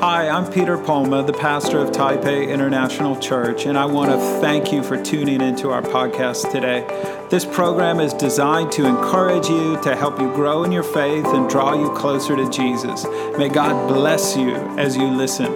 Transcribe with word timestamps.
Hi, 0.00 0.28
I'm 0.28 0.48
Peter 0.52 0.78
Palma, 0.78 1.24
the 1.24 1.32
pastor 1.32 1.78
of 1.78 1.90
Taipei 1.90 2.48
International 2.48 3.18
Church, 3.18 3.66
and 3.66 3.76
I 3.76 3.84
want 3.84 4.12
to 4.12 4.40
thank 4.40 4.72
you 4.72 4.80
for 4.84 4.96
tuning 5.02 5.40
into 5.40 5.70
our 5.70 5.82
podcast 5.82 6.52
today. 6.52 6.86
This 7.30 7.44
program 7.44 7.98
is 7.98 8.12
designed 8.14 8.70
to 8.72 8.86
encourage 8.86 9.48
you, 9.48 9.76
to 9.82 9.96
help 9.96 10.20
you 10.20 10.32
grow 10.34 10.62
in 10.62 10.70
your 10.70 10.84
faith, 10.84 11.26
and 11.26 11.50
draw 11.50 11.74
you 11.74 11.90
closer 11.96 12.36
to 12.36 12.48
Jesus. 12.48 13.06
May 13.36 13.48
God 13.48 13.88
bless 13.88 14.36
you 14.36 14.54
as 14.78 14.96
you 14.96 15.08
listen. 15.08 15.46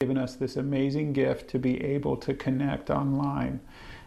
Given 0.00 0.18
us 0.18 0.34
this 0.34 0.56
amazing 0.56 1.12
gift 1.12 1.48
to 1.50 1.60
be 1.60 1.80
able 1.84 2.16
to 2.16 2.34
connect 2.34 2.90
online. 2.90 3.60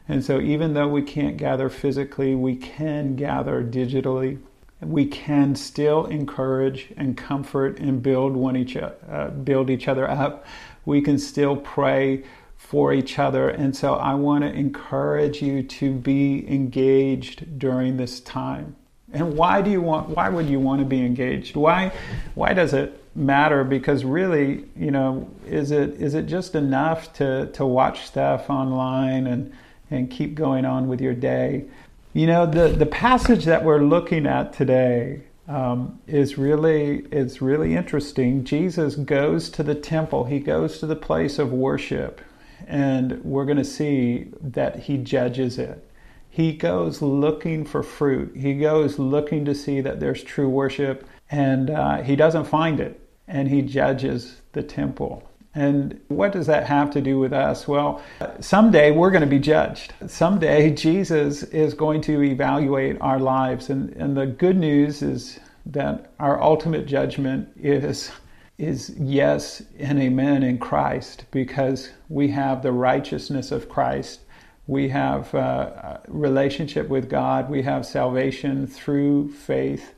And 0.09 0.21
so, 0.21 0.41
even 0.41 0.73
though 0.73 0.89
we 0.89 1.01
can't 1.01 1.37
gather 1.37 1.69
physically, 1.69 2.35
we 2.35 2.57
can 2.57 3.15
gather 3.15 3.63
digitally 3.63 4.39
we 4.81 5.05
can 5.05 5.55
still 5.55 6.05
encourage 6.05 6.91
and 6.97 7.15
comfort 7.15 7.79
and 7.79 8.01
build 8.01 8.35
one 8.35 8.55
each 8.55 8.75
uh, 8.75 9.29
build 9.43 9.69
each 9.69 9.87
other 9.87 10.09
up. 10.09 10.45
We 10.85 11.01
can 11.01 11.19
still 11.19 11.55
pray 11.55 12.23
for 12.57 12.93
each 12.93 13.19
other, 13.19 13.49
and 13.49 13.75
so 13.75 13.95
I 13.95 14.13
want 14.15 14.43
to 14.43 14.51
encourage 14.51 15.41
you 15.41 15.63
to 15.63 15.93
be 15.93 16.47
engaged 16.51 17.59
during 17.59 17.97
this 17.97 18.19
time. 18.19 18.75
And 19.13 19.35
why 19.35 19.61
do 19.61 19.69
you 19.69 19.81
want? 19.81 20.09
Why 20.09 20.29
would 20.29 20.47
you 20.47 20.59
want 20.59 20.79
to 20.79 20.85
be 20.85 21.05
engaged? 21.05 21.55
Why? 21.55 21.91
Why 22.33 22.53
does 22.53 22.73
it 22.73 23.03
matter? 23.15 23.63
Because 23.63 24.05
really, 24.05 24.65
you 24.75 24.89
know, 24.89 25.29
is 25.45 25.71
it 25.71 26.01
is 26.01 26.15
it 26.15 26.25
just 26.27 26.55
enough 26.55 27.13
to 27.13 27.47
to 27.47 27.65
watch 27.65 28.07
stuff 28.07 28.49
online 28.49 29.27
and 29.27 29.53
and 29.91 30.09
keep 30.09 30.33
going 30.33 30.65
on 30.65 30.87
with 30.87 31.01
your 31.01 31.13
day? 31.13 31.65
You 32.13 32.27
know, 32.27 32.45
the, 32.45 32.67
the 32.67 32.85
passage 32.85 33.45
that 33.45 33.63
we're 33.63 33.81
looking 33.81 34.27
at 34.27 34.51
today 34.51 35.21
um, 35.47 36.01
is 36.07 36.37
really 36.37 37.05
is 37.09 37.41
really 37.41 37.73
interesting. 37.73 38.43
Jesus 38.43 38.95
goes 38.95 39.49
to 39.51 39.63
the 39.63 39.75
temple. 39.75 40.25
He 40.25 40.39
goes 40.39 40.79
to 40.79 40.87
the 40.87 40.95
place 40.97 41.39
of 41.39 41.53
worship, 41.53 42.19
and 42.67 43.23
we're 43.23 43.45
going 43.45 43.57
to 43.57 43.63
see 43.63 44.27
that 44.41 44.77
he 44.79 44.97
judges 44.97 45.57
it. 45.57 45.87
He 46.29 46.51
goes 46.51 47.01
looking 47.01 47.63
for 47.63 47.81
fruit. 47.81 48.35
He 48.35 48.55
goes 48.55 48.99
looking 48.99 49.45
to 49.45 49.55
see 49.55 49.79
that 49.79 50.01
there's 50.01 50.21
true 50.21 50.49
worship, 50.49 51.07
and 51.29 51.69
uh, 51.69 52.01
he 52.01 52.17
doesn't 52.17 52.45
find 52.45 52.81
it, 52.81 52.99
and 53.25 53.47
he 53.47 53.61
judges 53.61 54.41
the 54.51 54.63
temple. 54.63 55.23
And 55.53 55.99
what 56.07 56.31
does 56.31 56.47
that 56.47 56.65
have 56.67 56.91
to 56.91 57.01
do 57.01 57.19
with 57.19 57.33
us? 57.33 57.67
Well, 57.67 58.01
someday 58.39 58.91
we're 58.91 59.11
going 59.11 59.21
to 59.21 59.27
be 59.27 59.39
judged. 59.39 59.93
Someday 60.07 60.71
Jesus 60.71 61.43
is 61.43 61.73
going 61.73 62.01
to 62.01 62.23
evaluate 62.23 62.97
our 63.01 63.19
lives. 63.19 63.69
And, 63.69 63.89
and 63.97 64.15
the 64.15 64.25
good 64.25 64.55
news 64.55 65.01
is 65.01 65.39
that 65.65 66.13
our 66.19 66.41
ultimate 66.41 66.85
judgment 66.85 67.49
is, 67.61 68.11
is 68.57 68.95
yes 68.97 69.61
and 69.77 69.99
amen 69.99 70.43
in 70.43 70.57
Christ 70.57 71.25
because 71.31 71.89
we 72.07 72.29
have 72.29 72.61
the 72.61 72.71
righteousness 72.71 73.51
of 73.51 73.67
Christ. 73.67 74.21
We 74.67 74.87
have 74.89 75.33
a 75.33 76.01
relationship 76.07 76.87
with 76.87 77.09
God. 77.09 77.49
We 77.49 77.61
have 77.63 77.85
salvation 77.85 78.67
through 78.67 79.33
faith 79.33 79.95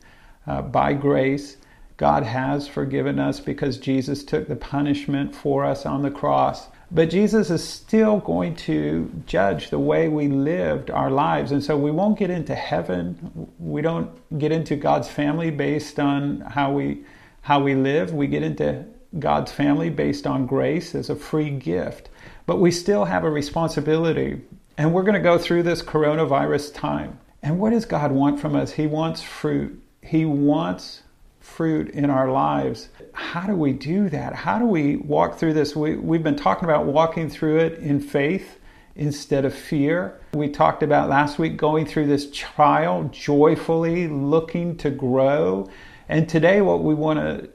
uh, 0.47 0.63
by 0.63 0.93
grace. 0.93 1.57
God 2.03 2.23
has 2.23 2.67
forgiven 2.67 3.17
us 3.17 3.39
because 3.39 3.77
Jesus 3.77 4.25
took 4.25 4.49
the 4.49 4.57
punishment 4.57 5.33
for 5.33 5.63
us 5.63 5.85
on 5.85 6.01
the 6.01 6.11
cross. 6.11 6.67
But 6.91 7.09
Jesus 7.09 7.49
is 7.49 7.65
still 7.65 8.19
going 8.19 8.57
to 8.67 9.09
judge 9.25 9.69
the 9.69 9.79
way 9.79 10.09
we 10.09 10.27
lived 10.27 10.91
our 10.91 11.09
lives. 11.09 11.53
And 11.53 11.63
so 11.63 11.77
we 11.77 11.91
won't 11.91 12.19
get 12.19 12.29
into 12.29 12.55
heaven. 12.55 13.49
We 13.57 13.81
don't 13.81 14.37
get 14.37 14.51
into 14.51 14.75
God's 14.75 15.07
family 15.07 15.49
based 15.49 15.97
on 15.97 16.41
how 16.41 16.73
we 16.73 17.05
how 17.39 17.61
we 17.61 17.73
live. 17.73 18.13
We 18.13 18.27
get 18.27 18.43
into 18.43 18.83
God's 19.17 19.53
family 19.53 19.89
based 19.89 20.27
on 20.27 20.45
grace 20.45 20.95
as 20.95 21.09
a 21.09 21.15
free 21.15 21.51
gift. 21.51 22.09
But 22.45 22.59
we 22.59 22.69
still 22.71 23.05
have 23.05 23.23
a 23.23 23.29
responsibility. 23.29 24.41
And 24.77 24.93
we're 24.93 25.03
going 25.03 25.13
to 25.13 25.21
go 25.21 25.37
through 25.37 25.63
this 25.63 25.81
coronavirus 25.81 26.73
time. 26.73 27.17
And 27.41 27.61
what 27.61 27.69
does 27.69 27.85
God 27.85 28.11
want 28.11 28.41
from 28.41 28.57
us? 28.57 28.73
He 28.73 28.87
wants 28.87 29.23
fruit. 29.23 29.81
He 30.01 30.25
wants 30.25 31.02
fruit 31.43 31.89
in 31.89 32.09
our 32.09 32.31
lives. 32.31 32.87
How 33.11 33.45
do 33.45 33.53
we 33.53 33.73
do 33.73 34.09
that? 34.09 34.33
How 34.33 34.57
do 34.57 34.65
we 34.65 34.95
walk 34.95 35.37
through 35.37 35.53
this? 35.53 35.75
We, 35.75 35.97
we've 35.97 36.23
been 36.23 36.37
talking 36.37 36.63
about 36.63 36.85
walking 36.85 37.29
through 37.29 37.59
it 37.59 37.79
in 37.79 37.99
faith 37.99 38.59
instead 38.95 39.43
of 39.43 39.53
fear. 39.53 40.19
We 40.33 40.49
talked 40.49 40.83
about 40.83 41.09
last 41.09 41.37
week 41.37 41.57
going 41.57 41.85
through 41.85 42.07
this 42.07 42.31
trial 42.31 43.09
joyfully, 43.11 44.07
looking 44.07 44.77
to 44.77 44.89
grow. 44.89 45.69
And 46.07 46.29
today, 46.29 46.61
what 46.61 46.81
we 46.81 46.95
want 46.95 47.19
to 47.19 47.49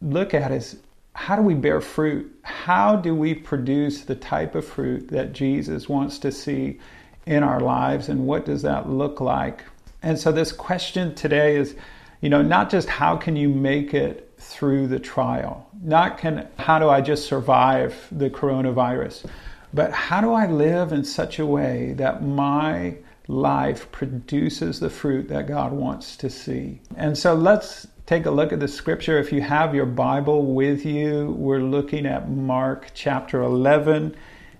look 0.00 0.32
at 0.32 0.50
is 0.50 0.78
how 1.12 1.36
do 1.36 1.42
we 1.42 1.54
bear 1.54 1.82
fruit? 1.82 2.34
How 2.42 2.96
do 2.96 3.14
we 3.14 3.34
produce 3.34 4.02
the 4.02 4.16
type 4.16 4.54
of 4.54 4.66
fruit 4.66 5.08
that 5.08 5.34
Jesus 5.34 5.86
wants 5.86 6.18
to 6.20 6.32
see 6.32 6.80
in 7.26 7.42
our 7.42 7.60
lives? 7.60 8.08
And 8.08 8.26
what 8.26 8.46
does 8.46 8.62
that 8.62 8.88
look 8.88 9.20
like? 9.20 9.64
And 10.02 10.18
so, 10.18 10.32
this 10.32 10.50
question 10.50 11.14
today 11.14 11.56
is 11.56 11.76
you 12.24 12.30
know, 12.30 12.40
not 12.40 12.70
just 12.70 12.88
how 12.88 13.18
can 13.18 13.36
you 13.36 13.50
make 13.50 13.92
it 13.92 14.32
through 14.38 14.86
the 14.86 14.98
trial, 14.98 15.68
not 15.82 16.16
can 16.16 16.48
how 16.58 16.78
do 16.78 16.88
I 16.88 17.02
just 17.02 17.26
survive 17.26 18.08
the 18.10 18.30
coronavirus, 18.30 19.26
but 19.74 19.92
how 19.92 20.22
do 20.22 20.32
I 20.32 20.46
live 20.46 20.90
in 20.94 21.04
such 21.04 21.38
a 21.38 21.44
way 21.44 21.92
that 21.98 22.24
my 22.24 22.96
life 23.28 23.92
produces 23.92 24.80
the 24.80 24.88
fruit 24.88 25.28
that 25.28 25.46
God 25.46 25.72
wants 25.72 26.16
to 26.16 26.30
see. 26.30 26.80
And 26.96 27.16
so 27.16 27.34
let's 27.34 27.86
take 28.06 28.24
a 28.24 28.30
look 28.30 28.54
at 28.54 28.60
the 28.60 28.68
scripture. 28.68 29.18
If 29.18 29.30
you 29.30 29.42
have 29.42 29.74
your 29.74 29.84
Bible 29.84 30.54
with 30.54 30.86
you, 30.86 31.34
we're 31.38 31.60
looking 31.60 32.06
at 32.06 32.30
Mark 32.30 32.92
chapter 32.94 33.42
11, 33.42 34.16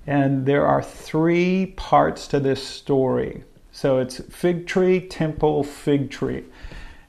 and 0.07 0.45
there 0.45 0.67
are 0.67 0.83
three 0.83 1.73
parts 1.77 2.29
to 2.29 2.41
this 2.41 2.63
story. 2.63 3.43
So 3.73 4.01
it's 4.01 4.21
fig 4.21 4.67
tree, 4.67 5.01
temple, 5.01 5.65
fig 5.65 6.11
tree. 6.11 6.45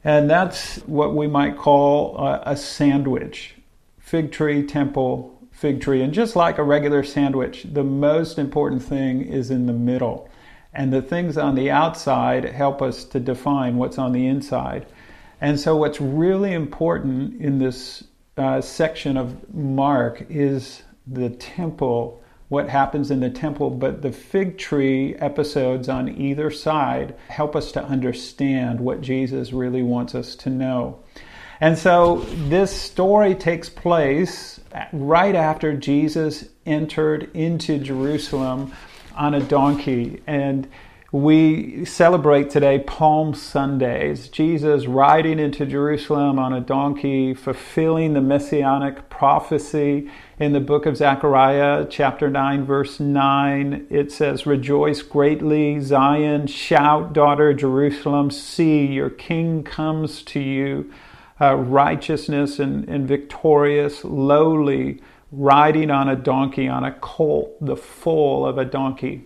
And 0.06 0.30
that's 0.30 0.78
what 0.86 1.16
we 1.16 1.26
might 1.26 1.58
call 1.58 2.16
a, 2.18 2.44
a 2.46 2.56
sandwich 2.56 3.56
fig 3.98 4.32
tree, 4.32 4.64
temple, 4.64 5.36
fig 5.52 5.82
tree. 5.82 6.04
And 6.04 6.14
just 6.14 6.36
like 6.36 6.60
a 6.60 6.64
regular 6.64 7.04
sandwich, 7.04 7.66
the 7.74 7.84
most 7.84 8.38
important 8.38 8.84
thing 8.84 9.24
is 9.24 9.50
in 9.50 9.66
the 9.66 9.74
middle. 9.74 10.30
And 10.74 10.94
the 10.94 11.02
things 11.02 11.38
on 11.38 11.56
the 11.56 11.72
outside 11.72 12.46
help 12.46 12.84
us 12.84 13.04
to 13.06 13.20
define 13.20 13.78
what's 13.78 13.98
on 13.98 14.12
the 14.12 14.28
inside. 14.28 14.86
And 15.42 15.60
so, 15.60 15.76
what's 15.76 16.00
really 16.00 16.54
important 16.54 17.42
in 17.42 17.58
this 17.58 18.04
uh, 18.38 18.62
section 18.62 19.18
of 19.18 19.54
Mark 19.54 20.26
is 20.30 20.84
the 21.08 21.30
temple 21.32 22.22
what 22.48 22.70
happens 22.70 23.10
in 23.10 23.20
the 23.20 23.30
temple, 23.30 23.70
but 23.72 24.02
the 24.02 24.12
fig 24.12 24.58
tree 24.58 25.16
episodes 25.16 25.90
on 25.90 26.10
either 26.10 26.52
side 26.52 27.16
help 27.30 27.56
us 27.56 27.72
to 27.72 27.84
understand 27.84 28.80
what 28.80 29.02
Jesus 29.02 29.52
really 29.52 29.82
wants 29.82 30.14
us 30.14 30.36
to 30.36 30.50
know. 30.50 31.00
And 31.60 31.78
so 31.78 32.18
this 32.48 32.72
story 32.72 33.34
takes 33.34 33.70
place 33.70 34.60
right 34.92 35.36
after 35.36 35.76
Jesus 35.76 36.46
entered 36.66 37.32
into 37.34 37.80
Jerusalem 37.80 38.74
on 39.16 39.34
a 39.34 39.40
donkey. 39.40 40.22
And 40.28 40.68
we 41.12 41.86
celebrate 41.86 42.50
today 42.50 42.80
Palm 42.80 43.34
Sundays, 43.34 44.28
Jesus 44.28 44.86
riding 44.86 45.40
into 45.40 45.66
Jerusalem 45.66 46.38
on 46.38 46.52
a 46.52 46.60
donkey, 46.60 47.34
fulfilling 47.34 48.14
the 48.14 48.22
messianic 48.22 49.10
prophecy 49.10 50.12
in 50.38 50.52
the 50.52 50.60
book 50.60 50.86
of 50.86 50.98
Zechariah, 50.98 51.86
chapter 51.90 52.30
9, 52.30 52.66
verse 52.66 53.00
9. 53.00 53.88
It 53.90 54.12
says, 54.12 54.46
Rejoice 54.46 55.02
greatly, 55.02 55.80
Zion, 55.80 56.48
shout, 56.48 57.14
daughter 57.14 57.54
Jerusalem, 57.54 58.32
see, 58.32 58.86
your 58.86 59.10
king 59.10 59.64
comes 59.64 60.24
to 60.24 60.40
you, 60.40 60.92
uh, 61.40 61.56
righteousness 61.56 62.60
and, 62.60 62.88
and 62.90 63.08
victorious, 63.08 64.04
lowly, 64.04 65.02
riding 65.32 65.90
on 65.90 66.10
a 66.10 66.16
donkey, 66.16 66.68
on 66.68 66.84
a 66.84 66.92
colt, 66.92 67.56
the 67.62 67.78
foal 67.78 68.46
of 68.46 68.58
a 68.58 68.66
donkey. 68.66 69.24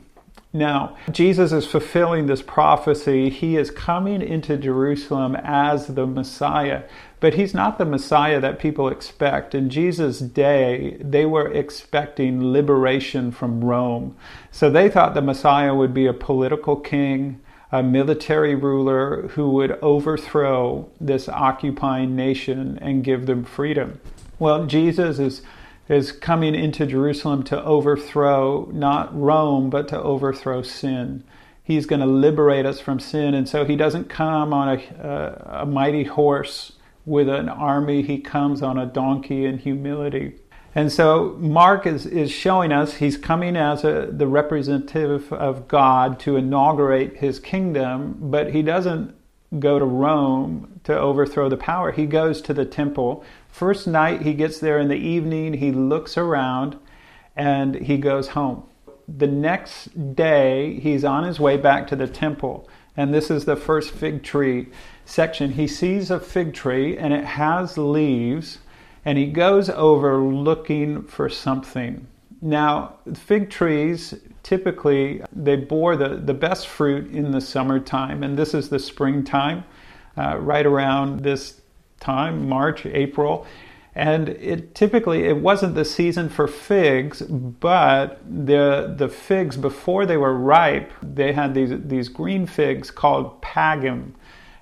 Now, 0.52 0.98
Jesus 1.12 1.52
is 1.52 1.68
fulfilling 1.68 2.26
this 2.26 2.42
prophecy. 2.42 3.30
He 3.30 3.56
is 3.56 3.70
coming 3.70 4.22
into 4.24 4.58
Jerusalem 4.58 5.36
as 5.36 5.88
the 5.88 6.08
Messiah, 6.08 6.84
but 7.20 7.34
he's 7.34 7.54
not 7.54 7.78
the 7.78 7.86
Messiah 7.86 8.40
that 8.40 8.60
people 8.60 8.88
expect. 8.88 9.54
In 9.54 9.70
Jesus' 9.70 10.20
day, 10.20 10.98
they 11.02 11.26
were 11.26 11.52
expecting 11.52 12.52
liberation 12.52 13.32
from 13.32 13.64
Rome. 13.64 14.16
So 14.52 14.70
they 14.70 14.90
thought 14.90 15.14
the 15.14 15.22
Messiah 15.22 15.76
would 15.76 15.94
be 15.94 16.06
a 16.06 16.14
political 16.14 16.76
king, 16.76 17.42
a 17.72 17.84
military 17.84 18.56
ruler 18.56 19.28
who 19.30 19.50
would 19.52 19.78
overthrow 19.82 20.90
this 21.00 21.28
occupying 21.28 22.16
nation 22.16 22.80
and 22.82 23.04
give 23.04 23.26
them 23.26 23.44
freedom. 23.44 24.00
Well, 24.40 24.66
Jesus 24.66 25.20
is 25.20 25.42
is 25.90 26.12
coming 26.12 26.54
into 26.54 26.86
Jerusalem 26.86 27.42
to 27.44 27.62
overthrow 27.64 28.70
not 28.72 29.10
Rome, 29.20 29.72
but 29.72 29.88
to 29.88 30.00
overthrow 30.00 30.62
sin. 30.62 31.24
He's 31.64 31.88
going 31.88 32.00
to 32.00 32.06
liberate 32.06 32.66
us 32.66 32.80
from 32.80 33.00
sin. 33.00 33.34
And 33.34 33.50
so 33.50 33.66
he 33.66 33.76
doesn't 33.76 34.08
come 34.08 34.54
on 34.54 34.70
a, 34.70 34.82
a, 35.04 35.62
a 35.62 35.66
mighty 35.66 36.04
horse 36.04 36.74
with 37.06 37.30
an 37.30 37.50
army, 37.50 38.02
he 38.02 38.20
comes 38.20 38.62
on 38.62 38.78
a 38.78 38.86
donkey 38.86 39.46
in 39.46 39.58
humility. 39.58 40.36
And 40.76 40.92
so 40.92 41.36
Mark 41.40 41.88
is, 41.88 42.06
is 42.06 42.32
showing 42.32 42.72
us 42.72 42.96
he's 42.96 43.18
coming 43.18 43.58
as 43.58 43.84
a, 43.84 44.10
the 44.12 44.28
representative 44.28 45.34
of 45.34 45.68
God 45.68 46.20
to 46.22 46.36
inaugurate 46.36 47.18
his 47.18 47.40
kingdom, 47.40 48.18
but 48.20 48.52
he 48.52 48.62
doesn't 48.62 49.16
go 49.58 49.80
to 49.80 49.86
Rome 49.86 50.80
to 50.84 50.98
overthrow 50.98 51.50
the 51.50 51.58
power. 51.58 51.92
He 51.92 52.06
goes 52.06 52.40
to 52.44 52.54
the 52.54 52.66
temple. 52.66 53.24
First 53.48 53.88
night, 53.88 54.22
he 54.22 54.36
gets 54.36 54.60
there 54.60 54.78
in 54.78 54.90
the 54.90 54.96
evening, 54.96 55.54
he 55.54 55.72
looks 55.72 56.18
around, 56.18 56.78
and 57.36 57.76
he 57.76 57.98
goes 57.98 58.30
home. 58.30 58.64
The 59.08 59.28
next 59.28 60.16
day, 60.16 60.80
he's 60.80 61.04
on 61.04 61.24
his 61.24 61.40
way 61.40 61.58
back 61.58 61.88
to 61.88 61.96
the 61.96 62.08
temple. 62.08 62.70
And 62.96 63.12
this 63.12 63.32
is 63.32 63.46
the 63.46 63.56
first 63.56 63.92
fig 63.92 64.24
tree 64.24 64.68
section. 65.10 65.54
He 65.54 65.68
sees 65.68 66.12
a 66.12 66.20
fig 66.20 66.54
tree 66.54 66.98
and 66.98 67.14
it 67.14 67.26
has 67.26 67.78
leaves 67.78 68.60
and 69.06 69.18
he 69.18 69.28
goes 69.28 69.70
over 69.70 70.18
looking 70.18 71.04
for 71.04 71.30
something. 71.30 72.08
Now, 72.42 72.96
fig 73.14 73.50
trees 73.50 74.14
typically 74.44 75.22
they 75.34 75.56
bore 75.56 75.98
the, 75.98 76.10
the 76.10 76.34
best 76.34 76.68
fruit 76.68 77.12
in 77.12 77.32
the 77.32 77.42
summertime, 77.42 78.24
and 78.24 78.38
this 78.38 78.54
is 78.54 78.70
the 78.70 78.80
springtime, 78.80 79.66
uh, 80.18 80.38
right 80.38 80.66
around 80.66 81.22
this 81.22 81.62
time, 82.00 82.48
March, 82.48 82.86
April. 82.86 83.46
And 83.96 84.30
it 84.30 84.76
typically 84.76 85.26
it 85.26 85.38
wasn't 85.38 85.76
the 85.76 85.84
season 85.84 86.30
for 86.30 86.48
figs, 86.48 87.22
but 87.24 88.22
the 88.26 88.94
the 88.96 89.10
figs 89.10 89.58
before 89.58 90.06
they 90.06 90.16
were 90.16 90.36
ripe, 90.36 90.94
they 91.02 91.34
had 91.34 91.54
these 91.54 91.72
these 91.84 92.08
green 92.08 92.46
figs 92.46 92.92
called 92.92 93.42
pagum 93.42 94.14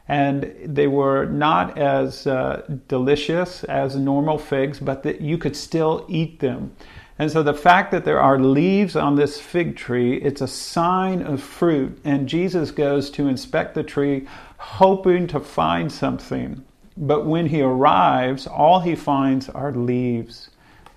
and 0.07 0.53
they 0.63 0.87
were 0.87 1.25
not 1.25 1.77
as 1.77 2.25
uh, 2.27 2.63
delicious 2.87 3.63
as 3.65 3.95
normal 3.95 4.37
figs, 4.37 4.79
but 4.79 5.03
that 5.03 5.21
you 5.21 5.37
could 5.37 5.55
still 5.55 6.05
eat 6.07 6.39
them. 6.39 6.75
And 7.19 7.31
so 7.31 7.41
the 7.41 7.53
fact 7.53 7.91
that 7.91 8.05
there 8.05 8.21
are 8.21 8.39
leaves 8.39 8.95
on 8.95 9.15
this 9.15 9.39
fig 9.39 9.75
tree, 9.75 10.17
it's 10.17 10.41
a 10.41 10.47
sign 10.47 11.21
of 11.21 11.41
fruit. 11.41 11.99
And 12.03 12.29
Jesus 12.29 12.71
goes 12.71 13.09
to 13.11 13.27
inspect 13.27 13.73
the 13.73 13.83
tree, 13.83 14.27
hoping 14.57 15.27
to 15.27 15.39
find 15.39 15.91
something. 15.91 16.63
But 16.95 17.25
when 17.25 17.47
he 17.47 17.61
arrives, 17.61 18.47
all 18.47 18.81
he 18.81 18.95
finds 18.95 19.49
are 19.49 19.71
leaves. 19.71 20.49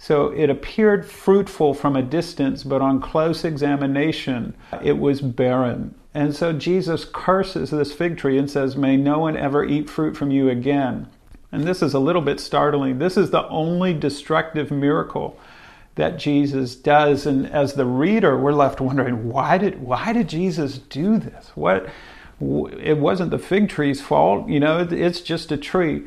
So 0.02 0.28
it 0.28 0.48
appeared 0.48 1.04
fruitful 1.04 1.74
from 1.74 1.94
a 1.94 2.00
distance, 2.00 2.64
but 2.64 2.80
on 2.80 3.02
close 3.02 3.44
examination, 3.44 4.54
it 4.82 4.96
was 4.96 5.20
barren. 5.20 5.94
And 6.14 6.34
so 6.34 6.54
Jesus 6.54 7.04
curses 7.04 7.68
this 7.68 7.92
fig 7.92 8.16
tree 8.16 8.38
and 8.38 8.50
says, 8.50 8.78
May 8.78 8.96
no 8.96 9.18
one 9.18 9.36
ever 9.36 9.62
eat 9.62 9.90
fruit 9.90 10.16
from 10.16 10.30
you 10.30 10.48
again. 10.48 11.06
And 11.52 11.64
this 11.64 11.82
is 11.82 11.92
a 11.92 11.98
little 11.98 12.22
bit 12.22 12.40
startling. 12.40 12.98
This 12.98 13.18
is 13.18 13.30
the 13.30 13.46
only 13.48 13.92
destructive 13.92 14.70
miracle 14.70 15.38
that 15.96 16.16
Jesus 16.16 16.74
does. 16.74 17.26
And 17.26 17.46
as 17.48 17.74
the 17.74 17.84
reader, 17.84 18.38
we're 18.38 18.52
left 18.54 18.80
wondering, 18.80 19.28
why 19.28 19.58
did, 19.58 19.82
why 19.82 20.14
did 20.14 20.30
Jesus 20.30 20.78
do 20.78 21.18
this? 21.18 21.50
What, 21.54 21.90
it 22.40 22.96
wasn't 22.96 23.32
the 23.32 23.38
fig 23.38 23.68
tree's 23.68 24.00
fault. 24.00 24.48
You 24.48 24.60
know, 24.60 24.88
it's 24.90 25.20
just 25.20 25.52
a 25.52 25.58
tree. 25.58 26.06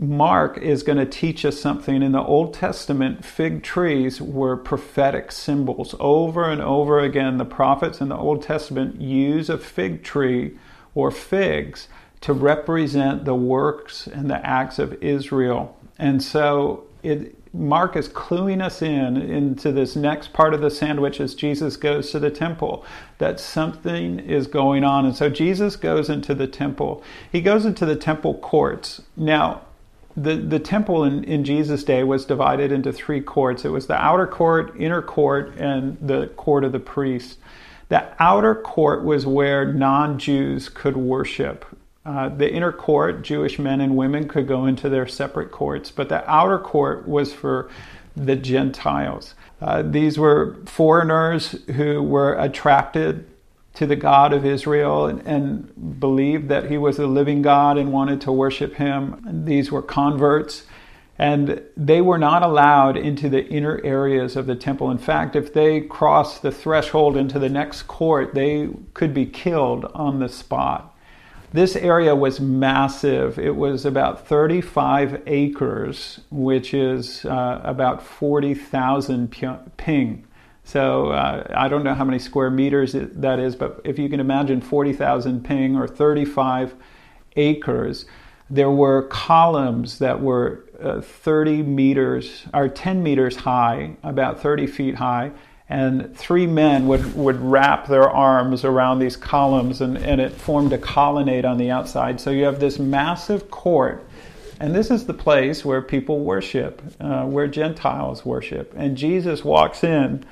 Mark 0.00 0.56
is 0.56 0.82
going 0.82 0.96
to 0.96 1.04
teach 1.04 1.44
us 1.44 1.60
something. 1.60 2.02
In 2.02 2.12
the 2.12 2.22
Old 2.22 2.54
Testament, 2.54 3.22
fig 3.22 3.62
trees 3.62 4.20
were 4.20 4.56
prophetic 4.56 5.30
symbols. 5.30 5.94
Over 6.00 6.50
and 6.50 6.62
over 6.62 7.00
again, 7.00 7.36
the 7.36 7.44
prophets 7.44 8.00
in 8.00 8.08
the 8.08 8.16
Old 8.16 8.42
Testament 8.42 8.98
use 8.98 9.50
a 9.50 9.58
fig 9.58 10.02
tree 10.02 10.56
or 10.94 11.10
figs 11.10 11.86
to 12.22 12.32
represent 12.32 13.26
the 13.26 13.34
works 13.34 14.06
and 14.06 14.30
the 14.30 14.44
acts 14.44 14.78
of 14.78 14.94
Israel. 15.02 15.78
And 15.98 16.22
so 16.22 16.84
it, 17.02 17.36
Mark 17.52 17.94
is 17.94 18.08
cluing 18.08 18.62
us 18.62 18.80
in 18.80 19.18
into 19.18 19.70
this 19.70 19.96
next 19.96 20.32
part 20.32 20.54
of 20.54 20.62
the 20.62 20.70
sandwich 20.70 21.20
as 21.20 21.34
Jesus 21.34 21.76
goes 21.76 22.10
to 22.12 22.18
the 22.18 22.30
temple 22.30 22.86
that 23.18 23.38
something 23.38 24.18
is 24.18 24.46
going 24.46 24.82
on. 24.82 25.04
And 25.04 25.14
so 25.14 25.28
Jesus 25.28 25.76
goes 25.76 26.08
into 26.08 26.34
the 26.34 26.46
temple. 26.46 27.02
He 27.30 27.42
goes 27.42 27.66
into 27.66 27.84
the 27.84 27.96
temple 27.96 28.38
courts. 28.38 29.02
Now, 29.14 29.62
the, 30.16 30.36
the 30.36 30.58
temple 30.58 31.04
in, 31.04 31.24
in 31.24 31.44
Jesus' 31.44 31.84
day 31.84 32.02
was 32.02 32.24
divided 32.24 32.72
into 32.72 32.92
three 32.92 33.20
courts. 33.20 33.64
It 33.64 33.68
was 33.68 33.86
the 33.86 33.94
outer 33.94 34.26
court, 34.26 34.74
inner 34.76 35.02
court, 35.02 35.54
and 35.56 35.96
the 36.00 36.28
court 36.36 36.64
of 36.64 36.72
the 36.72 36.80
priests. 36.80 37.36
The 37.88 38.06
outer 38.22 38.54
court 38.54 39.04
was 39.04 39.26
where 39.26 39.72
non 39.72 40.18
Jews 40.18 40.68
could 40.68 40.96
worship. 40.96 41.64
Uh, 42.04 42.28
the 42.28 42.50
inner 42.50 42.72
court, 42.72 43.22
Jewish 43.22 43.58
men 43.58 43.80
and 43.80 43.96
women 43.96 44.26
could 44.26 44.48
go 44.48 44.66
into 44.66 44.88
their 44.88 45.06
separate 45.06 45.50
courts, 45.50 45.90
but 45.90 46.08
the 46.08 46.28
outer 46.30 46.58
court 46.58 47.06
was 47.06 47.32
for 47.32 47.70
the 48.16 48.36
Gentiles. 48.36 49.34
Uh, 49.60 49.82
these 49.82 50.18
were 50.18 50.56
foreigners 50.66 51.52
who 51.76 52.02
were 52.02 52.34
attracted 52.34 53.26
to 53.74 53.86
the 53.86 53.96
God 53.96 54.32
of 54.32 54.44
Israel 54.44 55.06
and, 55.06 55.20
and, 55.26 56.00
believed 56.00 56.48
that 56.48 56.70
he 56.70 56.76
was 56.76 56.96
the 56.96 57.06
living 57.06 57.42
God 57.42 57.78
and 57.78 57.92
wanted 57.92 58.20
to 58.22 58.32
worship 58.32 58.74
him. 58.74 59.22
And 59.26 59.46
these 59.46 59.70
were 59.70 59.82
converts, 59.82 60.64
and 61.18 61.62
they 61.76 62.00
were 62.00 62.18
not 62.18 62.42
allowed 62.42 62.96
into 62.96 63.28
the 63.28 63.46
inner 63.46 63.80
areas 63.84 64.34
of 64.36 64.46
the 64.46 64.56
temple. 64.56 64.90
In 64.90 64.98
fact, 64.98 65.36
if 65.36 65.52
they 65.52 65.82
crossed 65.82 66.42
the 66.42 66.50
threshold 66.50 67.16
into 67.16 67.38
the 67.38 67.48
next 67.48 67.82
court, 67.82 68.34
they 68.34 68.70
could 68.94 69.14
be 69.14 69.26
killed 69.26 69.84
on 69.94 70.18
the 70.18 70.28
spot. 70.28 70.96
This 71.52 71.74
area 71.74 72.14
was 72.14 72.40
massive. 72.40 73.38
It 73.38 73.56
was 73.56 73.84
about 73.84 74.26
35 74.26 75.22
acres, 75.26 76.20
which 76.30 76.72
is 76.72 77.24
uh, 77.24 77.60
about 77.64 78.02
40,000 78.02 79.30
ping. 79.76 80.24
So 80.70 81.08
uh, 81.08 81.52
I 81.52 81.66
don't 81.66 81.82
know 81.82 81.94
how 81.94 82.04
many 82.04 82.20
square 82.20 82.48
meters 82.48 82.92
that 82.94 83.40
is, 83.40 83.56
but 83.56 83.80
if 83.82 83.98
you 83.98 84.08
can 84.08 84.20
imagine 84.20 84.60
40,000 84.60 85.44
ping 85.44 85.74
or 85.74 85.88
35 85.88 86.76
acres, 87.34 88.06
there 88.48 88.70
were 88.70 89.08
columns 89.08 89.98
that 89.98 90.20
were 90.20 90.64
uh, 90.80 91.00
30 91.00 91.64
meters 91.64 92.44
or 92.54 92.68
10 92.68 93.02
meters 93.02 93.34
high, 93.34 93.96
about 94.04 94.40
30 94.40 94.68
feet 94.68 94.94
high, 94.94 95.32
and 95.68 96.16
three 96.16 96.46
men 96.46 96.86
would, 96.86 97.16
would 97.16 97.40
wrap 97.40 97.88
their 97.88 98.08
arms 98.08 98.64
around 98.64 99.00
these 99.00 99.16
columns 99.16 99.80
and, 99.80 99.98
and 99.98 100.20
it 100.20 100.30
formed 100.30 100.72
a 100.72 100.78
colonnade 100.78 101.44
on 101.44 101.58
the 101.58 101.72
outside. 101.72 102.20
So 102.20 102.30
you 102.30 102.44
have 102.44 102.60
this 102.60 102.78
massive 102.78 103.50
court. 103.50 104.06
And 104.60 104.72
this 104.72 104.92
is 104.92 105.06
the 105.06 105.14
place 105.14 105.64
where 105.64 105.82
people 105.82 106.20
worship, 106.20 106.80
uh, 107.00 107.24
where 107.24 107.48
Gentiles 107.48 108.24
worship. 108.24 108.72
And 108.76 108.96
Jesus 108.96 109.42
walks 109.42 109.82
in 109.82 110.24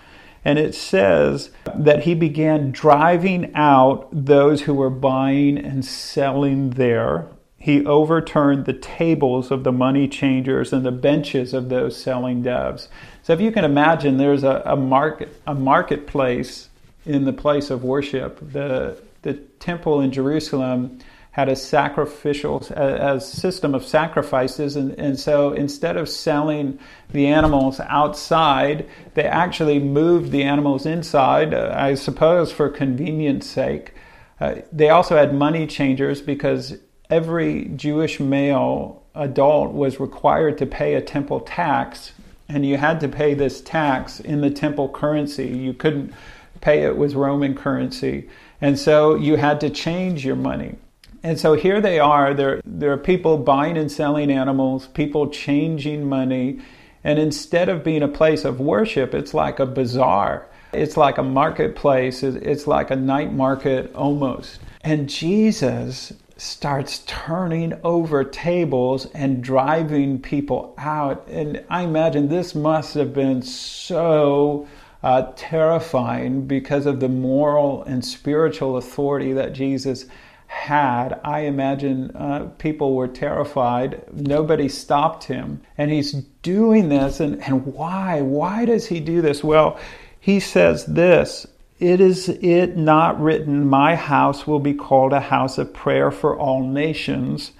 and 0.44 0.58
it 0.58 0.74
says 0.74 1.50
that 1.74 2.04
he 2.04 2.14
began 2.14 2.70
driving 2.70 3.52
out 3.54 4.08
those 4.12 4.62
who 4.62 4.74
were 4.74 4.90
buying 4.90 5.58
and 5.58 5.84
selling 5.84 6.70
there. 6.70 7.28
He 7.58 7.84
overturned 7.84 8.64
the 8.64 8.72
tables 8.72 9.50
of 9.50 9.64
the 9.64 9.72
money 9.72 10.06
changers 10.06 10.72
and 10.72 10.86
the 10.86 10.92
benches 10.92 11.52
of 11.52 11.68
those 11.68 12.00
selling 12.00 12.42
doves. 12.42 12.88
So 13.22 13.32
if 13.32 13.40
you 13.40 13.50
can 13.50 13.64
imagine, 13.64 14.16
there's 14.16 14.44
a, 14.44 14.62
a 14.64 14.76
market 14.76 15.40
a 15.46 15.54
marketplace 15.54 16.68
in 17.04 17.24
the 17.24 17.32
place 17.32 17.70
of 17.70 17.82
worship. 17.82 18.38
The 18.52 19.02
the 19.22 19.34
temple 19.34 20.00
in 20.00 20.12
Jerusalem 20.12 21.00
had 21.38 21.48
a 21.48 21.54
sacrificial 21.54 22.60
a, 22.74 23.14
a 23.14 23.20
system 23.20 23.72
of 23.72 23.84
sacrifices. 23.84 24.74
And, 24.74 24.98
and 24.98 25.16
so 25.16 25.52
instead 25.52 25.96
of 25.96 26.08
selling 26.08 26.80
the 27.10 27.28
animals 27.28 27.78
outside 27.78 28.88
they 29.14 29.22
actually 29.22 29.78
moved 29.78 30.32
the 30.32 30.42
animals 30.42 30.84
inside 30.84 31.54
uh, 31.54 31.72
i 31.76 31.94
suppose 31.94 32.50
for 32.50 32.68
convenience 32.68 33.46
sake. 33.48 33.94
Uh, 34.40 34.56
they 34.72 34.88
also 34.88 35.16
had 35.16 35.32
money 35.32 35.64
changers 35.68 36.20
because 36.20 36.76
every 37.08 37.66
jewish 37.76 38.18
male 38.18 39.00
adult 39.14 39.72
was 39.72 40.00
required 40.00 40.58
to 40.58 40.66
pay 40.66 40.94
a 40.94 41.00
temple 41.00 41.38
tax 41.38 42.14
and 42.48 42.66
you 42.66 42.76
had 42.76 42.98
to 42.98 43.06
pay 43.06 43.34
this 43.34 43.60
tax 43.60 44.18
in 44.18 44.40
the 44.40 44.50
temple 44.50 44.88
currency. 44.88 45.46
You 45.46 45.72
couldn't 45.72 46.12
pay 46.60 46.82
it 46.82 46.96
with 46.96 47.14
roman 47.14 47.54
currency. 47.54 48.28
And 48.60 48.76
so 48.76 49.14
you 49.14 49.36
had 49.36 49.60
to 49.60 49.70
change 49.70 50.26
your 50.26 50.34
money 50.34 50.78
and 51.22 51.38
so 51.38 51.54
here 51.54 51.80
they 51.80 51.98
are. 51.98 52.34
There, 52.34 52.60
there 52.64 52.92
are 52.92 52.98
people 52.98 53.38
buying 53.38 53.76
and 53.76 53.90
selling 53.90 54.30
animals, 54.30 54.86
people 54.88 55.28
changing 55.28 56.08
money. 56.08 56.60
And 57.04 57.18
instead 57.18 57.68
of 57.68 57.84
being 57.84 58.02
a 58.02 58.08
place 58.08 58.44
of 58.44 58.60
worship, 58.60 59.14
it's 59.14 59.34
like 59.34 59.58
a 59.58 59.66
bazaar. 59.66 60.48
It's 60.72 60.96
like 60.96 61.18
a 61.18 61.22
marketplace. 61.22 62.22
It's 62.22 62.66
like 62.66 62.90
a 62.90 62.96
night 62.96 63.32
market 63.32 63.94
almost. 63.94 64.60
And 64.82 65.08
Jesus 65.08 66.12
starts 66.36 67.02
turning 67.06 67.74
over 67.82 68.22
tables 68.22 69.06
and 69.06 69.42
driving 69.42 70.20
people 70.20 70.74
out. 70.78 71.26
And 71.28 71.64
I 71.68 71.82
imagine 71.82 72.28
this 72.28 72.54
must 72.54 72.94
have 72.94 73.12
been 73.12 73.42
so 73.42 74.68
uh, 75.02 75.32
terrifying 75.36 76.46
because 76.46 76.86
of 76.86 77.00
the 77.00 77.08
moral 77.08 77.82
and 77.84 78.04
spiritual 78.04 78.76
authority 78.76 79.32
that 79.32 79.52
Jesus 79.52 80.06
had. 80.48 81.20
I 81.22 81.40
imagine 81.40 82.10
uh, 82.16 82.48
people 82.58 82.94
were 82.94 83.06
terrified. 83.06 84.02
Nobody 84.12 84.68
stopped 84.68 85.24
him. 85.24 85.60
And 85.76 85.90
he's 85.90 86.12
doing 86.42 86.88
this. 86.88 87.20
And, 87.20 87.42
and 87.44 87.66
why? 87.66 88.22
Why 88.22 88.64
does 88.64 88.86
he 88.86 88.98
do 88.98 89.22
this? 89.22 89.44
Well, 89.44 89.78
he 90.18 90.40
says 90.40 90.86
this 90.86 91.46
It 91.78 92.00
is 92.00 92.28
it 92.28 92.76
not 92.76 93.20
written, 93.20 93.68
My 93.68 93.94
house 93.94 94.46
will 94.46 94.58
be 94.58 94.74
called 94.74 95.12
a 95.12 95.20
house 95.20 95.58
of 95.58 95.74
prayer 95.74 96.10
for 96.10 96.36
all 96.36 96.66
nations, 96.66 97.52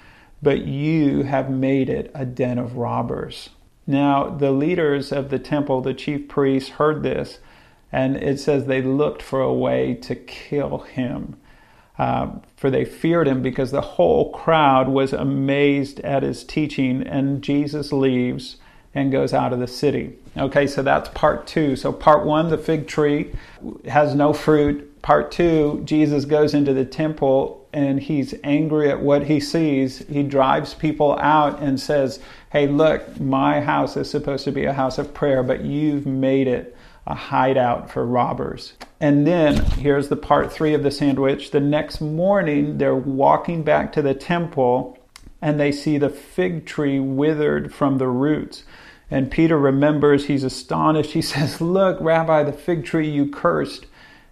but 0.42 0.62
you 0.62 1.23
have 1.25 1.50
made 1.50 1.90
it 1.90 2.11
a 2.14 2.25
den 2.25 2.59
of 2.59 2.76
robbers. 2.76 3.50
Now, 3.87 4.28
the 4.28 4.50
leaders 4.50 5.12
of 5.12 5.30
the 5.30 5.38
temple, 5.38 5.80
the 5.80 5.95
chief 5.95 6.28
priests, 6.28 6.71
heard 6.71 7.02
this, 7.02 7.38
and 7.92 8.16
it 8.16 8.38
says 8.40 8.66
they 8.66 8.83
looked 8.83 9.23
for 9.23 9.40
a 9.40 9.52
way 9.52 9.95
to 9.95 10.14
kill 10.14 10.78
him. 10.78 11.37
Uh, 11.99 12.31
for 12.57 12.71
they 12.71 12.85
feared 12.85 13.26
him 13.26 13.43
because 13.43 13.73
the 13.73 13.81
whole 13.81 14.31
crowd 14.33 14.88
was 14.88 15.12
amazed 15.12 15.99
at 16.00 16.23
his 16.23 16.45
teaching, 16.45 17.02
and 17.02 17.43
Jesus 17.43 17.93
leaves 17.93 18.57
and 18.95 19.12
goes 19.12 19.35
out 19.35 19.52
of 19.52 19.59
the 19.59 19.67
city. 19.67 20.17
Okay, 20.37 20.67
so 20.67 20.83
that's 20.83 21.09
part 21.11 21.47
two. 21.47 21.76
So, 21.76 21.93
part 21.93 22.25
one, 22.25 22.49
the 22.49 22.59
fig 22.59 22.87
tree 22.87 23.33
has 23.87 24.14
no 24.14 24.33
fruit. 24.33 25.02
Part 25.02 25.31
two, 25.31 25.83
Jesus 25.85 26.25
goes 26.25 26.55
into 26.55 26.73
the 26.73 26.85
temple 26.85 27.67
and 27.73 28.00
he's 28.00 28.35
angry 28.43 28.90
at 28.90 29.00
what 29.00 29.25
he 29.26 29.40
sees. 29.40 29.99
He 30.09 30.23
drives 30.23 30.75
people 30.75 31.19
out 31.19 31.61
and 31.61 31.78
says, 31.78 32.19
Hey, 32.50 32.67
look, 32.67 33.21
my 33.21 33.61
house 33.61 33.97
is 33.97 34.11
supposed 34.11 34.45
to 34.45 34.52
be 34.52 34.64
a 34.64 34.73
house 34.73 34.99
of 34.99 35.12
prayer, 35.12 35.43
but 35.43 35.61
you've 35.61 36.07
made 36.07 36.49
it 36.49 36.76
a 37.09 37.15
hideout 37.15 37.91
for 37.91 38.05
robbers. 38.05 38.75
And 39.00 39.27
then 39.27 39.57
here's 39.57 40.09
the 40.09 40.17
part 40.17 40.53
three 40.53 40.75
of 40.75 40.83
the 40.83 40.91
sandwich. 40.91 41.50
The 41.50 41.61
next 41.61 42.03
morning, 42.03 42.77
they're 42.77 42.95
walking 42.95 43.62
back 43.62 43.93
to 43.95 44.03
the 44.03 44.15
temple 44.15 44.99
and 45.41 45.59
they 45.59 45.73
see 45.73 45.97
the 45.97 46.11
fig 46.11 46.67
tree 46.67 47.00
withered 47.00 47.73
from 47.73 47.97
the 47.97 48.09
roots. 48.09 48.65
And 49.11 49.31
Peter 49.31 49.59
remembers, 49.59 50.27
he's 50.27 50.45
astonished. 50.45 51.12
He 51.12 51.23
says, 51.35 51.61
Look, 51.62 51.99
Rabbi, 52.00 52.43
the 52.43 52.53
fig 52.53 52.85
tree 52.85 53.09
you 53.09 53.31
cursed 53.31 53.87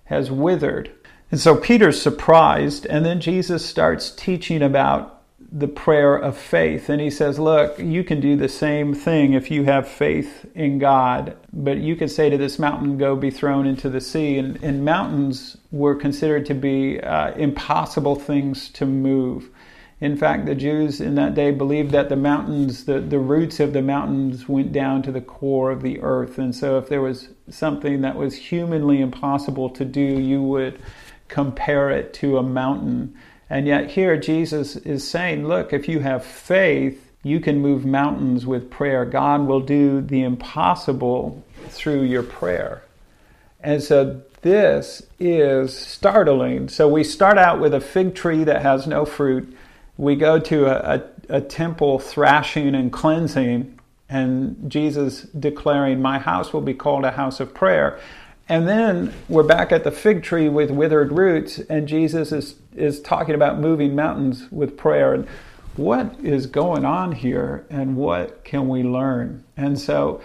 has 0.04 0.30
withered. 0.30 0.92
And 1.30 1.40
so 1.40 1.56
Peter's 1.56 2.00
surprised, 2.00 2.87
and 2.87 3.04
then 3.04 3.21
Jesus 3.21 3.64
starts 3.64 4.11
teaching 4.11 4.62
about 4.62 5.15
the 5.50 5.69
prayer 5.69 6.17
of 6.17 6.37
faith. 6.37 6.88
And 6.88 7.00
he 7.00 7.11
says, 7.11 7.38
Look, 7.38 7.79
you 7.79 8.05
can 8.05 8.21
do 8.21 8.37
the 8.37 8.49
same 8.49 8.95
thing 8.95 9.33
if 9.33 9.50
you 9.50 9.65
have 9.65 9.88
faith 9.88 10.47
in 10.55 10.79
God, 10.79 11.37
but 11.53 11.79
you 11.79 11.97
can 11.97 12.09
say 12.09 12.31
to 12.31 12.37
this 12.37 12.59
mountain, 12.59 12.99
Go 12.99 13.17
be 13.17 13.31
thrown 13.31 13.67
into 13.67 13.88
the 13.88 14.00
sea. 14.00 14.38
And, 14.38 14.62
and 14.62 14.85
mountains 14.85 15.57
were 15.71 15.95
considered 15.95 16.47
to 16.47 16.55
be 16.55 17.00
uh, 17.00 17.33
impossible 17.33 18.17
things 18.17 18.69
to 18.71 18.87
move. 18.87 19.50
In 19.99 20.17
fact, 20.17 20.45
the 20.45 20.55
Jews 20.55 21.00
in 21.00 21.15
that 21.15 21.35
day 21.35 21.50
believed 21.50 21.91
that 21.93 22.11
the 22.11 22.17
mountains, 22.17 22.85
the, 22.85 23.00
the 23.00 23.19
roots 23.19 23.61
of 23.61 23.73
the 23.73 23.81
mountains 23.81 24.47
went 24.47 24.71
down 24.71 25.03
to 25.03 25.12
the 25.12 25.23
core 25.23 25.71
of 25.71 25.81
the 25.81 26.00
earth. 26.03 26.38
And 26.38 26.55
so 26.55 26.76
if 26.76 26.88
there 26.88 27.00
was 27.00 27.29
something 27.49 28.03
that 28.03 28.17
was 28.17 28.35
humanly 28.35 29.00
impossible 29.00 29.71
to 29.71 29.87
do, 29.87 30.03
you 30.03 30.43
would 30.43 30.79
compare 31.29 31.91
it 31.91 32.12
to 32.15 32.37
a 32.37 32.43
mountain. 32.43 33.15
And 33.49 33.67
yet, 33.67 33.91
here 33.91 34.17
Jesus 34.17 34.76
is 34.76 35.09
saying, 35.09 35.47
look, 35.47 35.73
if 35.73 35.88
you 35.88 36.00
have 36.00 36.25
faith, 36.25 37.12
you 37.23 37.41
can 37.41 37.61
move 37.61 37.85
mountains 37.85 38.47
with 38.47 38.71
prayer. 38.71 39.05
God 39.05 39.47
will 39.47 39.61
do 39.61 40.00
the 40.00 40.23
impossible 40.23 41.45
through 41.69 42.03
your 42.03 42.23
prayer. 42.23 42.83
And 43.61 43.83
so, 43.83 44.23
this 44.43 45.03
is 45.19 45.76
startling. 45.76 46.69
So, 46.69 46.88
we 46.88 47.05
start 47.05 47.38
out 47.38 47.61
with 47.61 47.73
a 47.73 47.81
fig 47.81 48.15
tree 48.15 48.45
that 48.45 48.62
has 48.62 48.87
no 48.87 49.05
fruit. 49.05 49.57
We 49.97 50.17
go 50.17 50.38
to 50.41 50.67
a, 50.67 50.97
a, 50.97 51.37
a 51.37 51.41
temple 51.41 51.99
thrashing 52.00 52.75
and 52.75 52.93
cleansing, 52.93 53.79
and 54.09 54.71
Jesus 54.71 55.23
declaring, 55.23 56.03
My 56.03 56.19
house 56.19 56.53
will 56.53 56.61
be 56.61 56.75
called 56.75 57.05
a 57.05 57.12
house 57.12 57.38
of 57.38 57.55
prayer. 57.55 57.99
And 58.49 58.69
then 58.69 59.12
we're 59.29 59.43
back 59.43 59.73
at 59.73 59.83
the 59.83 59.91
fig 59.91 60.23
tree 60.23 60.49
with 60.49 60.71
withered 60.71 61.11
roots, 61.11 61.59
and 61.59 61.88
Jesus 61.88 62.31
is, 62.31 62.55
is 62.76 63.00
talking 63.00 63.35
about 63.35 63.59
moving 63.59 63.97
mountains 63.97 64.50
with 64.53 64.76
prayer. 64.76 65.15
And 65.15 65.26
what 65.75 66.15
is 66.23 66.47
going 66.47 66.85
on 66.85 67.12
here, 67.12 67.67
and 67.69 67.97
what 67.97 68.45
can 68.45 68.69
we 68.69 68.85
learn? 68.85 69.45
And 69.57 69.79
so, 69.79 70.21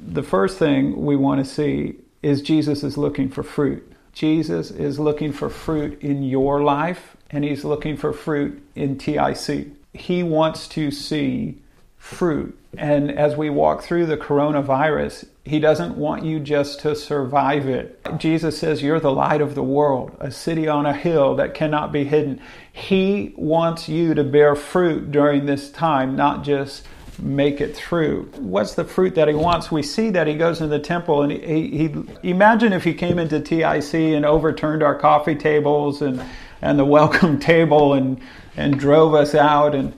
the 0.00 0.22
first 0.22 0.58
thing 0.58 1.04
we 1.04 1.16
want 1.16 1.44
to 1.44 1.50
see 1.50 1.96
is 2.22 2.42
Jesus 2.42 2.82
is 2.82 2.96
looking 2.96 3.28
for 3.28 3.42
fruit. 3.42 3.92
Jesus 4.12 4.70
is 4.70 4.98
looking 4.98 5.32
for 5.32 5.50
fruit 5.50 6.00
in 6.02 6.22
your 6.22 6.62
life, 6.62 7.16
and 7.30 7.44
he's 7.44 7.64
looking 7.64 7.96
for 7.96 8.12
fruit 8.14 8.62
in 8.74 8.96
TIC. 8.96 9.68
He 9.92 10.22
wants 10.22 10.66
to 10.68 10.90
see 10.90 11.58
fruit. 12.06 12.56
And 12.78 13.10
as 13.10 13.36
we 13.36 13.50
walk 13.50 13.82
through 13.82 14.06
the 14.06 14.16
coronavirus, 14.16 15.26
he 15.44 15.58
doesn't 15.58 15.96
want 15.96 16.24
you 16.24 16.38
just 16.38 16.80
to 16.80 16.94
survive 16.94 17.68
it. 17.68 17.98
Jesus 18.18 18.58
says, 18.58 18.82
You're 18.82 19.00
the 19.00 19.12
light 19.12 19.40
of 19.40 19.54
the 19.54 19.62
world, 19.62 20.16
a 20.20 20.30
city 20.30 20.68
on 20.68 20.86
a 20.86 20.92
hill 20.92 21.34
that 21.36 21.54
cannot 21.54 21.90
be 21.92 22.04
hidden. 22.04 22.40
He 22.72 23.34
wants 23.36 23.88
you 23.88 24.14
to 24.14 24.22
bear 24.22 24.54
fruit 24.54 25.10
during 25.10 25.46
this 25.46 25.70
time, 25.70 26.14
not 26.14 26.44
just 26.44 26.86
make 27.18 27.60
it 27.60 27.74
through. 27.74 28.30
What's 28.36 28.74
the 28.74 28.84
fruit 28.84 29.14
that 29.16 29.26
he 29.26 29.34
wants? 29.34 29.72
We 29.72 29.82
see 29.82 30.10
that 30.10 30.26
he 30.26 30.34
goes 30.34 30.60
into 30.60 30.76
the 30.76 30.84
temple 30.84 31.22
and 31.22 31.32
he, 31.32 31.68
he, 31.68 31.88
he 32.22 32.30
imagine 32.30 32.72
if 32.72 32.84
he 32.84 32.94
came 32.94 33.18
into 33.18 33.40
TIC 33.40 33.94
and 33.94 34.24
overturned 34.24 34.82
our 34.82 34.94
coffee 34.94 35.34
tables 35.34 36.02
and, 36.02 36.22
and 36.62 36.78
the 36.78 36.84
welcome 36.98 37.40
table 37.40 37.94
and, 37.94 38.20
and 38.56 38.78
drove 38.78 39.14
us 39.14 39.34
out 39.34 39.74
and, 39.74 39.94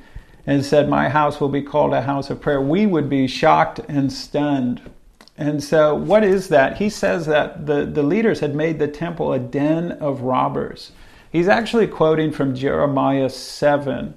and 0.49 0.65
said, 0.65 0.89
My 0.89 1.09
house 1.09 1.41
will 1.41 1.49
be 1.49 1.63
called 1.63 1.93
a 1.93 2.03
house 2.03 2.31
of 2.31 2.41
prayer. 2.41 2.61
We 2.61 2.87
would 2.87 3.09
be 3.09 3.27
shocked 3.27 3.81
and 3.89 4.13
stunned 4.13 4.81
and 5.39 5.63
so, 5.63 5.95
what 5.95 6.25
is 6.25 6.49
that? 6.49 6.79
He 6.79 6.91
says 6.91 7.27
that 7.27 7.65
the, 7.65 7.87
the 7.87 8.03
leaders 8.03 8.41
had 8.41 8.57
made 8.57 8.81
the 8.81 8.89
temple 8.89 9.33
a 9.33 9.39
den 9.39 9.93
of 9.93 10.23
robbers. 10.23 10.91
He's 11.31 11.47
actually 11.47 11.87
quoting 11.87 12.33
from 12.33 12.57
Jeremiah 12.57 13.31
7. 13.31 14.15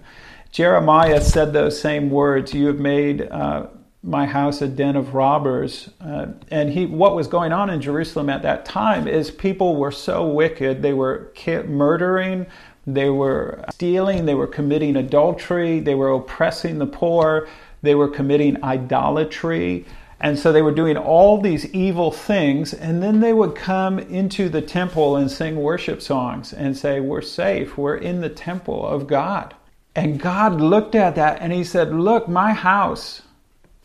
Jeremiah 0.52 1.22
said 1.22 1.54
those 1.54 1.80
same 1.80 2.10
words 2.10 2.56
You 2.56 2.66
have 2.68 2.80
made 2.80 3.22
uh, 3.30 3.68
my 4.02 4.26
house 4.26 4.64
a 4.64 4.68
den 4.68 4.96
of 4.96 5.14
robbers. 5.14 5.92
Uh, 6.02 6.28
and 6.50 6.72
he, 6.72 6.88
what 6.88 7.16
was 7.16 7.28
going 7.28 7.52
on 7.52 7.70
in 7.70 7.82
Jerusalem 7.82 8.28
at 8.28 8.42
that 8.42 8.66
time 8.66 9.08
is 9.08 9.30
people 9.30 9.76
were 9.76 9.92
so 9.92 10.28
wicked. 10.28 10.82
They 10.82 10.94
were 10.94 11.32
murdering, 11.68 12.48
they 12.88 13.10
were 13.10 13.64
stealing, 13.72 14.26
they 14.26 14.34
were 14.34 14.48
committing 14.48 14.96
adultery, 14.96 15.80
they 15.80 15.96
were 15.96 16.12
oppressing 16.12 16.80
the 16.80 16.88
poor, 16.88 17.48
they 17.82 17.96
were 17.96 18.08
committing 18.08 18.64
idolatry. 18.64 19.86
And 20.20 20.38
so 20.38 20.52
they 20.52 20.62
were 20.62 20.72
doing 20.72 20.98
all 20.98 21.42
these 21.42 21.66
evil 21.74 22.12
things, 22.12 22.76
and 22.76 23.02
then 23.02 23.22
they 23.22 23.34
would 23.34 23.56
come 23.56 23.98
into 23.98 24.50
the 24.50 24.62
temple 24.62 25.16
and 25.16 25.32
sing 25.32 25.56
worship 25.56 26.00
songs 26.00 26.54
and 26.54 26.78
say, 26.78 27.00
We're 27.00 27.24
safe, 27.24 27.76
we're 27.76 27.98
in 27.98 28.22
the 28.22 28.30
temple 28.30 28.86
of 28.86 29.08
God. 29.08 29.56
And 29.96 30.20
God 30.20 30.62
looked 30.62 30.96
at 30.96 31.16
that 31.16 31.42
and 31.42 31.52
He 31.52 31.64
said, 31.64 31.92
Look, 31.92 32.28
my 32.28 32.54
house, 32.54 33.24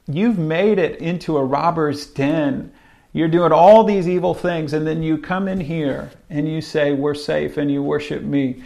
you've 0.07 0.39
made 0.39 0.79
it 0.79 1.01
into 1.01 1.39
a 1.39 1.45
robber's 1.45 2.07
den. 2.07 2.71
You're 3.15 3.29
doing 3.29 3.53
all 3.53 3.83
these 3.83 4.07
evil 4.07 4.35
things, 4.35 4.75
and 4.75 4.87
then 4.87 5.03
you 5.03 5.17
come 5.17 5.49
in 5.49 5.61
here 5.61 6.11
and 6.29 6.47
you 6.47 6.61
say, 6.61 6.93
We're 6.93 7.15
safe, 7.15 7.57
and 7.57 7.71
you 7.71 7.83
worship 7.83 8.23
me. 8.23 8.63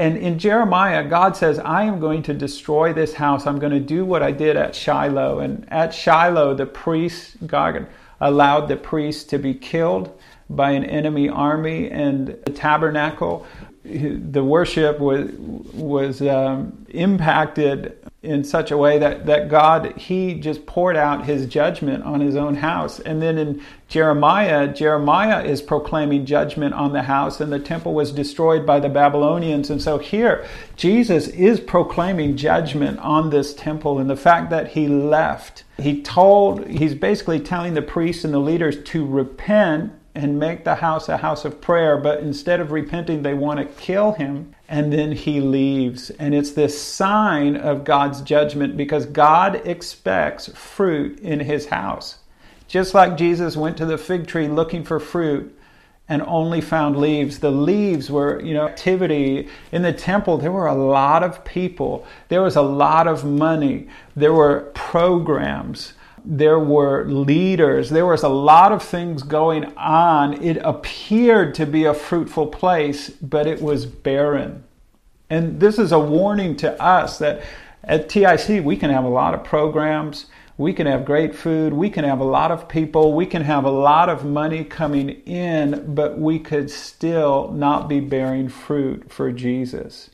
And 0.00 0.16
in 0.16 0.38
Jeremiah, 0.38 1.06
God 1.06 1.36
says, 1.36 1.58
I 1.58 1.84
am 1.84 2.00
going 2.00 2.22
to 2.22 2.32
destroy 2.32 2.94
this 2.94 3.12
house. 3.12 3.46
I'm 3.46 3.58
going 3.58 3.74
to 3.74 3.80
do 3.80 4.02
what 4.06 4.22
I 4.22 4.32
did 4.32 4.56
at 4.56 4.74
Shiloh. 4.74 5.40
And 5.40 5.70
at 5.70 5.92
Shiloh, 5.92 6.54
the 6.54 6.64
priests, 6.64 7.36
God 7.46 7.86
allowed 8.18 8.68
the 8.68 8.76
priests 8.76 9.24
to 9.24 9.38
be 9.38 9.52
killed 9.52 10.18
by 10.48 10.70
an 10.70 10.84
enemy 10.84 11.28
army, 11.28 11.90
and 11.90 12.28
the 12.28 12.50
tabernacle, 12.50 13.46
the 13.84 14.42
worship 14.42 14.98
was, 14.98 15.30
was 15.32 16.22
um, 16.22 16.86
impacted 16.88 17.98
in 18.22 18.42
such 18.42 18.70
a 18.70 18.78
way 18.78 18.98
that, 18.98 19.26
that 19.26 19.50
God, 19.50 19.98
He 19.98 20.34
just 20.40 20.64
poured 20.64 20.96
out 20.96 21.26
His 21.26 21.44
judgment 21.44 22.04
on 22.04 22.20
His 22.20 22.36
own 22.36 22.54
house. 22.54 23.00
And 23.00 23.20
then 23.20 23.36
in 23.36 23.62
Jeremiah, 23.90 24.68
Jeremiah 24.68 25.42
is 25.42 25.60
proclaiming 25.60 26.24
judgment 26.24 26.74
on 26.74 26.92
the 26.92 27.02
house, 27.02 27.40
and 27.40 27.52
the 27.52 27.58
temple 27.58 27.92
was 27.92 28.12
destroyed 28.12 28.64
by 28.64 28.78
the 28.78 28.88
Babylonians. 28.88 29.68
And 29.68 29.82
so 29.82 29.98
here, 29.98 30.46
Jesus 30.76 31.26
is 31.26 31.58
proclaiming 31.58 32.36
judgment 32.36 33.00
on 33.00 33.30
this 33.30 33.52
temple 33.52 33.98
and 33.98 34.08
the 34.08 34.14
fact 34.14 34.48
that 34.50 34.68
He 34.68 34.86
left. 34.86 35.64
He 35.76 36.02
told, 36.02 36.68
He's 36.68 36.94
basically 36.94 37.40
telling 37.40 37.74
the 37.74 37.82
priests 37.82 38.22
and 38.22 38.32
the 38.32 38.38
leaders 38.38 38.80
to 38.80 39.04
repent 39.04 39.92
and 40.14 40.38
make 40.38 40.62
the 40.62 40.76
house 40.76 41.08
a 41.08 41.16
house 41.16 41.44
of 41.44 41.60
prayer, 41.60 41.96
but 41.96 42.20
instead 42.20 42.60
of 42.60 42.70
repenting, 42.70 43.22
they 43.22 43.34
want 43.34 43.58
to 43.58 43.82
kill 43.82 44.12
him. 44.12 44.54
And 44.68 44.92
then 44.92 45.12
he 45.12 45.40
leaves. 45.40 46.10
And 46.10 46.32
it's 46.32 46.52
this 46.52 46.80
sign 46.80 47.56
of 47.56 47.84
God's 47.84 48.20
judgment 48.20 48.76
because 48.76 49.06
God 49.06 49.66
expects 49.66 50.48
fruit 50.48 51.18
in 51.20 51.40
his 51.40 51.66
house. 51.66 52.18
Just 52.70 52.94
like 52.94 53.16
Jesus 53.16 53.56
went 53.56 53.76
to 53.78 53.84
the 53.84 53.98
fig 53.98 54.28
tree 54.28 54.46
looking 54.46 54.84
for 54.84 55.00
fruit 55.00 55.58
and 56.08 56.22
only 56.22 56.60
found 56.60 56.96
leaves. 56.96 57.40
The 57.40 57.50
leaves 57.50 58.12
were, 58.12 58.40
you 58.42 58.54
know, 58.54 58.64
activity 58.64 59.48
in 59.72 59.82
the 59.82 59.92
temple. 59.92 60.38
There 60.38 60.52
were 60.52 60.68
a 60.68 60.74
lot 60.74 61.24
of 61.24 61.44
people. 61.44 62.06
There 62.28 62.42
was 62.42 62.54
a 62.54 62.62
lot 62.62 63.08
of 63.08 63.24
money. 63.24 63.88
There 64.14 64.32
were 64.32 64.70
programs. 64.72 65.94
There 66.24 66.60
were 66.60 67.06
leaders. 67.06 67.90
There 67.90 68.06
was 68.06 68.22
a 68.22 68.28
lot 68.28 68.70
of 68.70 68.84
things 68.84 69.24
going 69.24 69.64
on. 69.76 70.40
It 70.40 70.58
appeared 70.58 71.56
to 71.56 71.66
be 71.66 71.86
a 71.86 71.94
fruitful 71.94 72.46
place, 72.46 73.10
but 73.10 73.48
it 73.48 73.60
was 73.60 73.84
barren. 73.84 74.62
And 75.28 75.58
this 75.58 75.76
is 75.76 75.90
a 75.90 75.98
warning 75.98 76.54
to 76.58 76.80
us 76.80 77.18
that 77.18 77.42
at 77.82 78.08
TIC 78.08 78.64
we 78.64 78.76
can 78.76 78.90
have 78.90 79.04
a 79.04 79.08
lot 79.08 79.34
of 79.34 79.42
programs 79.42 80.26
we 80.60 80.74
can 80.74 80.86
have 80.86 81.06
great 81.06 81.34
food, 81.34 81.72
we 81.72 81.88
can 81.88 82.04
have 82.04 82.20
a 82.20 82.24
lot 82.24 82.50
of 82.50 82.68
people, 82.68 83.14
we 83.14 83.24
can 83.24 83.40
have 83.40 83.64
a 83.64 83.70
lot 83.70 84.10
of 84.10 84.26
money 84.26 84.62
coming 84.62 85.08
in, 85.24 85.94
but 85.94 86.18
we 86.18 86.38
could 86.38 86.70
still 86.70 87.50
not 87.50 87.88
be 87.88 87.98
bearing 87.98 88.46
fruit 88.46 89.10
for 89.10 89.32
Jesus. 89.32 90.10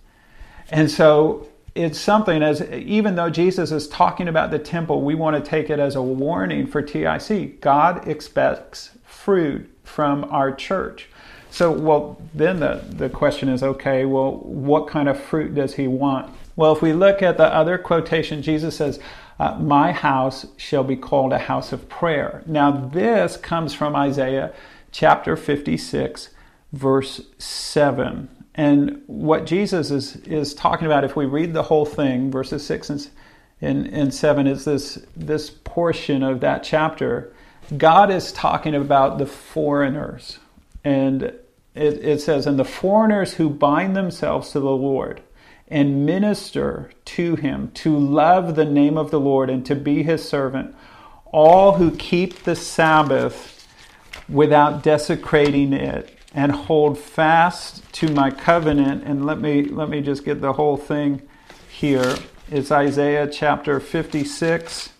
And 0.70 0.88
so 0.88 1.48
it's 1.74 1.98
something 1.98 2.44
as 2.44 2.62
even 2.70 3.16
though 3.16 3.28
Jesus 3.28 3.72
is 3.72 3.88
talking 3.88 4.28
about 4.28 4.52
the 4.52 4.60
temple, 4.60 5.02
we 5.02 5.16
want 5.16 5.34
to 5.34 5.50
take 5.50 5.68
it 5.68 5.80
as 5.80 5.96
a 5.96 6.02
warning 6.02 6.68
for 6.68 6.80
TIC. 6.80 7.60
God 7.60 8.06
expects 8.06 8.90
fruit 9.04 9.68
from 9.82 10.22
our 10.30 10.54
church. 10.54 11.08
So, 11.50 11.72
well, 11.72 12.22
then 12.34 12.60
the, 12.60 12.84
the 12.88 13.08
question 13.08 13.48
is 13.48 13.64
okay, 13.64 14.04
well, 14.04 14.36
what 14.36 14.86
kind 14.86 15.08
of 15.08 15.20
fruit 15.20 15.56
does 15.56 15.74
he 15.74 15.88
want? 15.88 16.32
Well, 16.54 16.72
if 16.72 16.82
we 16.82 16.92
look 16.92 17.20
at 17.20 17.36
the 17.36 17.52
other 17.52 17.78
quotation, 17.78 18.42
Jesus 18.42 18.76
says, 18.76 19.00
uh, 19.38 19.56
my 19.56 19.92
house 19.92 20.46
shall 20.56 20.84
be 20.84 20.96
called 20.96 21.32
a 21.32 21.38
house 21.38 21.72
of 21.72 21.88
prayer. 21.88 22.42
Now, 22.46 22.70
this 22.70 23.36
comes 23.36 23.74
from 23.74 23.94
Isaiah 23.94 24.52
chapter 24.92 25.36
56, 25.36 26.30
verse 26.72 27.20
7. 27.38 28.28
And 28.54 29.02
what 29.06 29.44
Jesus 29.44 29.90
is, 29.90 30.16
is 30.16 30.54
talking 30.54 30.86
about, 30.86 31.04
if 31.04 31.14
we 31.16 31.26
read 31.26 31.52
the 31.52 31.64
whole 31.64 31.84
thing, 31.84 32.30
verses 32.30 32.64
6 32.64 32.90
and, 32.90 33.10
and, 33.60 33.86
and 33.88 34.14
7, 34.14 34.46
is 34.46 34.64
this, 34.64 35.04
this 35.14 35.50
portion 35.50 36.22
of 36.22 36.40
that 36.40 36.62
chapter. 36.62 37.32
God 37.76 38.10
is 38.10 38.32
talking 38.32 38.74
about 38.74 39.18
the 39.18 39.26
foreigners. 39.26 40.38
And 40.82 41.24
it, 41.24 41.42
it 41.74 42.20
says, 42.22 42.46
And 42.46 42.58
the 42.58 42.64
foreigners 42.64 43.34
who 43.34 43.50
bind 43.50 43.94
themselves 43.94 44.50
to 44.52 44.60
the 44.60 44.70
Lord 44.70 45.20
and 45.68 46.06
minister 46.06 46.90
to 47.04 47.36
him, 47.36 47.70
to 47.72 47.96
love 47.96 48.54
the 48.54 48.64
name 48.64 48.96
of 48.96 49.10
the 49.10 49.20
Lord 49.20 49.50
and 49.50 49.64
to 49.66 49.74
be 49.74 50.02
his 50.02 50.26
servant, 50.26 50.74
all 51.32 51.74
who 51.74 51.90
keep 51.96 52.44
the 52.44 52.54
Sabbath 52.56 53.66
without 54.28 54.82
desecrating 54.82 55.72
it 55.72 56.16
and 56.34 56.52
hold 56.52 56.98
fast 56.98 57.82
to 57.94 58.12
my 58.12 58.30
covenant. 58.30 59.04
And 59.04 59.26
let 59.26 59.40
me 59.40 59.64
let 59.64 59.88
me 59.88 60.00
just 60.00 60.24
get 60.24 60.40
the 60.40 60.52
whole 60.52 60.76
thing 60.76 61.22
here. 61.68 62.16
It's 62.50 62.70
Isaiah 62.70 63.26
chapter 63.26 63.80
56. 63.80 64.90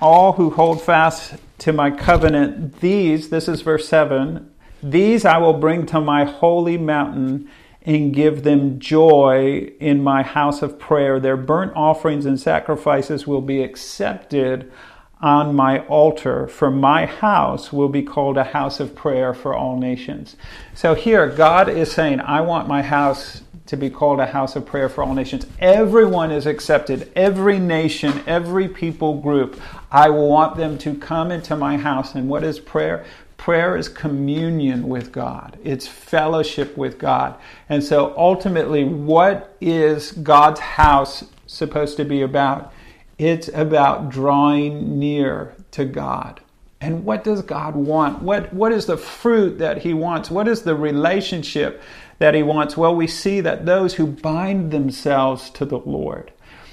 All 0.00 0.32
who 0.32 0.50
hold 0.50 0.82
fast 0.82 1.34
to 1.58 1.72
my 1.72 1.90
covenant, 1.90 2.80
these, 2.80 3.30
this 3.30 3.48
is 3.48 3.62
verse 3.62 3.88
7, 3.88 4.50
these 4.82 5.24
I 5.24 5.38
will 5.38 5.54
bring 5.54 5.86
to 5.86 6.00
my 6.00 6.24
holy 6.24 6.76
mountain 6.76 7.50
and 7.86 8.12
give 8.12 8.42
them 8.42 8.80
joy 8.80 9.70
in 9.78 10.02
my 10.02 10.22
house 10.22 10.60
of 10.60 10.78
prayer. 10.78 11.20
Their 11.20 11.36
burnt 11.36 11.72
offerings 11.76 12.26
and 12.26 12.38
sacrifices 12.38 13.26
will 13.26 13.40
be 13.40 13.62
accepted 13.62 14.70
on 15.20 15.54
my 15.54 15.78
altar, 15.86 16.46
for 16.46 16.70
my 16.70 17.06
house 17.06 17.72
will 17.72 17.88
be 17.88 18.02
called 18.02 18.36
a 18.36 18.44
house 18.44 18.80
of 18.80 18.94
prayer 18.94 19.32
for 19.32 19.54
all 19.54 19.78
nations. 19.78 20.36
So 20.74 20.94
here, 20.94 21.28
God 21.28 21.70
is 21.70 21.90
saying, 21.90 22.20
I 22.20 22.42
want 22.42 22.68
my 22.68 22.82
house 22.82 23.42
to 23.66 23.76
be 23.76 23.88
called 23.88 24.20
a 24.20 24.26
house 24.26 24.56
of 24.56 24.66
prayer 24.66 24.88
for 24.88 25.02
all 25.02 25.14
nations. 25.14 25.46
Everyone 25.58 26.30
is 26.30 26.46
accepted, 26.46 27.10
every 27.16 27.58
nation, 27.58 28.22
every 28.26 28.68
people 28.68 29.20
group. 29.20 29.60
I 29.90 30.10
want 30.10 30.56
them 30.56 30.76
to 30.78 30.94
come 30.94 31.30
into 31.30 31.56
my 31.56 31.76
house. 31.76 32.14
And 32.14 32.28
what 32.28 32.44
is 32.44 32.60
prayer? 32.60 33.06
Prayer 33.46 33.76
is 33.76 33.88
communion 33.88 34.88
with 34.88 35.12
God, 35.12 35.56
it's 35.62 35.86
fellowship 35.86 36.76
with 36.76 36.98
God. 36.98 37.36
And 37.68 37.84
so 37.84 38.12
ultimately, 38.16 38.82
what 38.82 39.56
is 39.60 40.10
God's 40.10 40.58
house 40.58 41.22
supposed 41.46 41.96
to 41.98 42.04
be 42.04 42.22
about? 42.22 42.72
It's 43.18 43.46
about 43.46 44.08
drawing 44.08 44.98
near 44.98 45.54
to 45.70 45.84
God. 45.84 46.40
And 46.80 47.04
what 47.04 47.22
does 47.22 47.40
God 47.42 47.76
want? 47.76 48.20
What, 48.20 48.52
what 48.52 48.72
is 48.72 48.86
the 48.86 48.96
fruit 48.96 49.58
that 49.60 49.78
He 49.82 49.94
wants? 49.94 50.28
What 50.28 50.48
is 50.48 50.62
the 50.62 50.74
relationship 50.74 51.80
that 52.18 52.34
He 52.34 52.42
wants? 52.42 52.76
Well, 52.76 52.96
we 52.96 53.06
see 53.06 53.40
that 53.42 53.64
those 53.64 53.94
who 53.94 54.08
bind 54.08 54.72
themselves 54.72 55.50
to 55.50 55.64
the 55.64 55.78
Lord. 55.78 56.32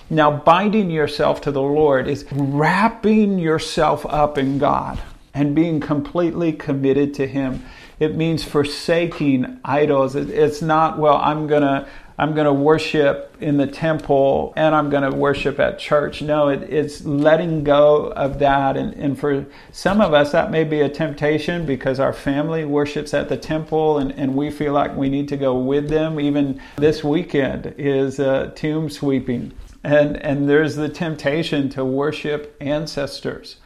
Now, 0.09 0.31
binding 0.37 0.89
yourself 0.89 1.39
to 1.41 1.51
the 1.51 1.61
Lord 1.61 2.07
is 2.07 2.25
wrapping 2.31 3.37
yourself 3.37 4.07
up 4.07 4.39
in 4.39 4.57
God 4.57 4.99
and 5.33 5.55
being 5.55 5.79
completely 5.79 6.53
committed 6.53 7.13
to 7.15 7.27
Him. 7.27 7.63
It 7.99 8.15
means 8.15 8.43
forsaking 8.43 9.59
idols. 9.63 10.15
It's 10.15 10.61
not, 10.61 10.97
well, 10.99 11.17
I'm 11.17 11.47
going 11.47 11.63
to. 11.63 11.87
I'm 12.15 12.35
going 12.35 12.45
to 12.45 12.53
worship 12.53 13.35
in 13.41 13.57
the 13.57 13.65
temple 13.65 14.53
and 14.55 14.75
I'm 14.75 14.91
going 14.91 15.09
to 15.09 15.17
worship 15.17 15.59
at 15.59 15.79
church. 15.79 16.21
No, 16.21 16.49
it, 16.49 16.61
it's 16.61 17.03
letting 17.03 17.63
go 17.63 18.11
of 18.11 18.37
that. 18.37 18.77
And, 18.77 18.93
and 18.93 19.19
for 19.19 19.47
some 19.71 19.99
of 19.99 20.13
us, 20.13 20.31
that 20.31 20.51
may 20.51 20.63
be 20.63 20.81
a 20.81 20.89
temptation 20.89 21.65
because 21.65 21.99
our 21.99 22.13
family 22.13 22.65
worships 22.65 23.15
at 23.15 23.29
the 23.29 23.37
temple 23.37 23.97
and, 23.97 24.11
and 24.11 24.35
we 24.35 24.51
feel 24.51 24.73
like 24.73 24.95
we 24.95 25.09
need 25.09 25.27
to 25.29 25.37
go 25.37 25.57
with 25.57 25.89
them. 25.89 26.19
Even 26.19 26.61
this 26.75 27.03
weekend 27.03 27.73
is 27.79 28.19
uh, 28.19 28.51
tomb 28.55 28.91
sweeping. 28.91 29.51
And, 29.83 30.15
and 30.17 30.47
there's 30.47 30.75
the 30.75 30.89
temptation 30.89 31.67
to 31.69 31.83
worship 31.83 32.55
ancestors. 32.61 33.57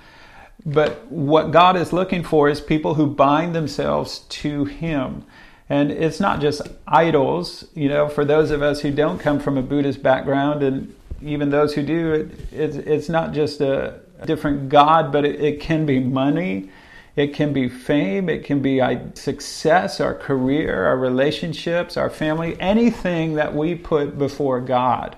But 0.68 1.10
what 1.10 1.52
God 1.52 1.78
is 1.78 1.94
looking 1.94 2.24
for 2.24 2.50
is 2.50 2.60
people 2.60 2.96
who 2.96 3.08
bind 3.08 3.56
themselves 3.56 4.20
to 4.20 4.66
Him. 4.66 5.24
And 5.70 5.92
it's 5.92 6.20
not 6.20 6.42
just 6.42 6.62
idols, 6.86 7.66
you 7.74 7.88
know, 7.88 8.10
for 8.10 8.26
those 8.26 8.52
of 8.52 8.62
us 8.62 8.82
who 8.82 8.92
don't 8.92 9.18
come 9.18 9.40
from 9.40 9.58
a 9.58 9.62
Buddhist 9.62 10.04
background, 10.04 10.64
and 10.64 10.94
even 11.22 11.52
those 11.52 11.74
who 11.74 11.84
do, 11.84 12.12
it, 12.12 12.32
it's, 12.52 12.76
it's 12.76 13.10
not 13.10 13.32
just 13.32 13.62
a 13.62 14.02
different 14.26 14.68
God, 14.68 15.12
but 15.12 15.24
it, 15.24 15.40
it 15.40 15.62
can 15.62 15.86
be 15.86 16.02
money, 16.02 16.70
it 17.16 17.34
can 17.34 17.54
be 17.54 17.70
fame, 17.70 18.28
it 18.28 18.44
can 18.44 18.62
be 18.62 18.82
success, 19.14 20.02
our 20.02 20.14
career, 20.14 20.86
our 20.86 20.98
relationships, 20.98 21.96
our 21.96 22.10
family. 22.10 22.60
Anything 22.60 23.36
that 23.36 23.56
we 23.56 23.74
put 23.74 24.18
before 24.18 24.60
God 24.60 25.16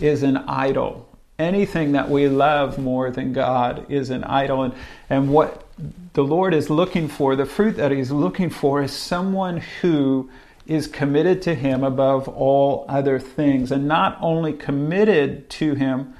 is 0.00 0.22
an 0.22 0.36
idol 0.36 1.08
anything 1.38 1.92
that 1.92 2.08
we 2.08 2.28
love 2.28 2.78
more 2.78 3.10
than 3.10 3.32
God 3.32 3.86
is 3.90 4.10
an 4.10 4.24
idol. 4.24 4.62
And, 4.62 4.74
and 5.10 5.32
what 5.32 5.66
the 6.14 6.24
Lord 6.24 6.54
is 6.54 6.70
looking 6.70 7.08
for, 7.08 7.36
the 7.36 7.46
fruit 7.46 7.76
that 7.76 7.92
He's 7.92 8.10
looking 8.10 8.50
for, 8.50 8.82
is 8.82 8.92
someone 8.92 9.62
who 9.80 10.30
is 10.66 10.86
committed 10.86 11.42
to 11.42 11.54
Him 11.54 11.84
above 11.84 12.28
all 12.28 12.84
other 12.88 13.18
things. 13.18 13.70
And 13.70 13.86
not 13.86 14.18
only 14.20 14.52
committed 14.52 15.48
to 15.50 15.74
Him, 15.74 16.14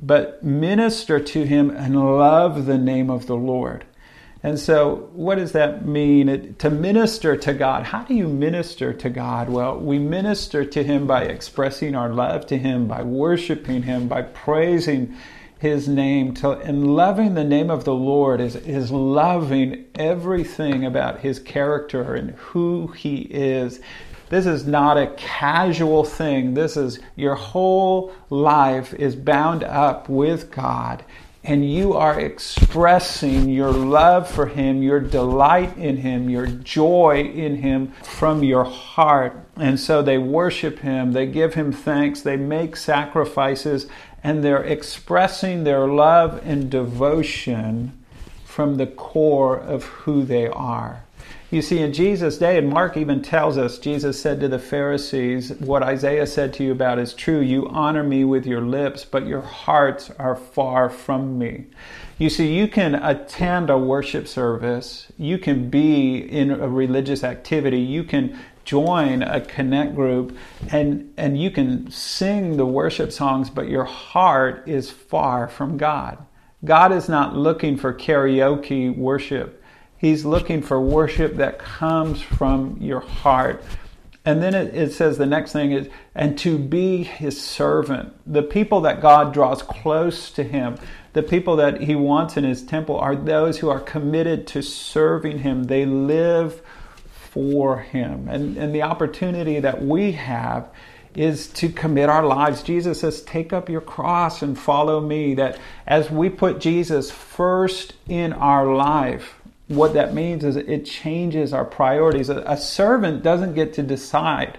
but 0.00 0.42
minister 0.42 1.20
to 1.20 1.44
Him 1.44 1.70
and 1.70 2.18
love 2.18 2.66
the 2.66 2.78
name 2.78 3.10
of 3.10 3.26
the 3.26 3.36
Lord. 3.36 3.84
And 4.44 4.58
so, 4.58 5.08
what 5.12 5.36
does 5.36 5.52
that 5.52 5.86
mean? 5.86 6.28
It, 6.28 6.58
to 6.60 6.70
minister 6.70 7.36
to 7.36 7.54
God. 7.54 7.84
How 7.84 8.02
do 8.02 8.14
you 8.14 8.26
minister 8.26 8.92
to 8.92 9.08
God? 9.08 9.48
Well, 9.48 9.78
we 9.78 10.00
minister 10.00 10.64
to 10.64 10.82
Him 10.82 11.06
by 11.06 11.24
expressing 11.24 11.94
our 11.94 12.12
love 12.12 12.46
to 12.46 12.58
Him, 12.58 12.88
by 12.88 13.02
worshiping 13.02 13.84
Him, 13.84 14.08
by 14.08 14.22
praising 14.22 15.14
His 15.60 15.86
name. 15.86 16.34
To, 16.34 16.50
and 16.50 16.96
loving 16.96 17.34
the 17.34 17.44
name 17.44 17.70
of 17.70 17.84
the 17.84 17.94
Lord 17.94 18.40
is, 18.40 18.56
is 18.56 18.90
loving 18.90 19.84
everything 19.94 20.84
about 20.84 21.20
His 21.20 21.38
character 21.38 22.16
and 22.16 22.32
who 22.32 22.88
He 22.88 23.20
is. 23.20 23.80
This 24.28 24.46
is 24.46 24.66
not 24.66 24.98
a 24.98 25.14
casual 25.18 26.02
thing. 26.02 26.54
This 26.54 26.76
is 26.76 26.98
your 27.14 27.36
whole 27.36 28.12
life 28.28 28.92
is 28.94 29.14
bound 29.14 29.62
up 29.62 30.08
with 30.08 30.50
God 30.50 31.04
and 31.44 31.68
you 31.68 31.94
are 31.94 32.20
expressing 32.20 33.48
your 33.48 33.72
love 33.72 34.30
for 34.30 34.46
Him, 34.46 34.82
your 34.82 35.00
delight 35.00 35.76
in 35.76 35.96
Him, 35.98 36.30
your 36.30 36.46
joy 36.46 37.22
in 37.22 37.56
Him 37.56 37.92
from 38.02 38.44
your 38.44 38.64
heart. 38.64 39.36
And 39.56 39.78
so 39.78 40.02
they 40.02 40.18
worship 40.18 40.78
Him, 40.80 41.12
they 41.12 41.26
give 41.26 41.54
Him 41.54 41.72
thanks, 41.72 42.20
they 42.20 42.36
make 42.36 42.76
sacrifices, 42.76 43.88
and 44.22 44.44
they're 44.44 44.62
expressing 44.62 45.64
their 45.64 45.86
love 45.88 46.40
and 46.44 46.70
devotion 46.70 47.98
from 48.44 48.76
the 48.76 48.86
core 48.86 49.58
of 49.58 49.84
who 49.84 50.22
they 50.24 50.46
are. 50.46 51.02
You 51.50 51.60
see, 51.60 51.80
in 51.80 51.92
Jesus' 51.92 52.38
day, 52.38 52.56
and 52.56 52.70
Mark 52.70 52.96
even 52.96 53.20
tells 53.20 53.58
us, 53.58 53.78
Jesus 53.78 54.18
said 54.18 54.40
to 54.40 54.48
the 54.48 54.58
Pharisees, 54.58 55.50
What 55.60 55.82
Isaiah 55.82 56.26
said 56.26 56.54
to 56.54 56.64
you 56.64 56.72
about 56.72 56.98
is 56.98 57.12
true. 57.12 57.40
You 57.40 57.68
honor 57.68 58.02
me 58.02 58.24
with 58.24 58.46
your 58.46 58.62
lips, 58.62 59.04
but 59.04 59.26
your 59.26 59.42
hearts 59.42 60.10
are 60.18 60.34
far 60.34 60.88
from 60.88 61.38
me. 61.38 61.66
You 62.18 62.30
see, 62.30 62.56
you 62.56 62.68
can 62.68 62.94
attend 62.94 63.68
a 63.68 63.76
worship 63.76 64.28
service, 64.28 65.12
you 65.18 65.36
can 65.36 65.68
be 65.68 66.16
in 66.16 66.50
a 66.50 66.68
religious 66.68 67.22
activity, 67.22 67.80
you 67.80 68.04
can 68.04 68.38
join 68.64 69.22
a 69.22 69.40
connect 69.40 69.94
group 69.94 70.36
and 70.70 71.12
and 71.16 71.36
you 71.36 71.50
can 71.50 71.90
sing 71.90 72.56
the 72.56 72.64
worship 72.64 73.10
songs 73.10 73.50
but 73.50 73.68
your 73.68 73.84
heart 73.84 74.62
is 74.68 74.90
far 74.90 75.48
from 75.48 75.76
God. 75.76 76.18
God 76.64 76.92
is 76.92 77.08
not 77.08 77.36
looking 77.36 77.76
for 77.76 77.92
karaoke 77.92 78.96
worship. 78.96 79.61
He's 80.02 80.24
looking 80.24 80.62
for 80.62 80.80
worship 80.80 81.36
that 81.36 81.60
comes 81.60 82.20
from 82.20 82.76
your 82.80 82.98
heart. 82.98 83.62
And 84.24 84.42
then 84.42 84.52
it, 84.52 84.74
it, 84.74 84.92
says 84.92 85.16
the 85.16 85.26
next 85.26 85.52
thing 85.52 85.70
is, 85.70 85.88
and 86.12 86.36
to 86.40 86.58
be 86.58 87.04
his 87.04 87.40
servant. 87.40 88.12
The 88.26 88.42
people 88.42 88.80
that 88.80 89.00
God 89.00 89.32
draws 89.32 89.62
close 89.62 90.32
to 90.32 90.42
him, 90.42 90.76
the 91.12 91.22
people 91.22 91.54
that 91.54 91.82
he 91.82 91.94
wants 91.94 92.36
in 92.36 92.42
his 92.42 92.64
temple, 92.64 92.98
are 92.98 93.14
those 93.14 93.60
who 93.60 93.68
are 93.68 93.78
committed 93.78 94.48
to 94.48 94.60
serving 94.60 95.38
him. 95.38 95.64
They 95.64 95.86
live 95.86 96.62
for 97.06 97.78
him. 97.78 98.26
And, 98.28 98.56
and 98.56 98.74
the 98.74 98.82
opportunity 98.82 99.60
that 99.60 99.84
we 99.84 100.12
have 100.12 100.68
is 101.14 101.46
to 101.46 101.68
commit 101.68 102.08
our 102.08 102.26
lives. 102.26 102.64
Jesus 102.64 102.98
says, 102.98 103.22
Take 103.22 103.52
up 103.52 103.68
your 103.68 103.80
cross 103.80 104.42
and 104.42 104.58
follow 104.58 105.00
me. 105.00 105.36
That 105.36 105.60
as 105.86 106.10
we 106.10 106.28
put 106.28 106.58
Jesus 106.58 107.12
first 107.12 107.94
in 108.08 108.32
our 108.32 108.66
life, 108.74 109.36
what 109.68 109.94
that 109.94 110.14
means 110.14 110.44
is 110.44 110.56
it 110.56 110.84
changes 110.84 111.52
our 111.52 111.64
priorities. 111.64 112.28
A, 112.28 112.38
a 112.46 112.56
servant 112.56 113.22
doesn't 113.22 113.54
get 113.54 113.72
to 113.74 113.82
decide 113.82 114.58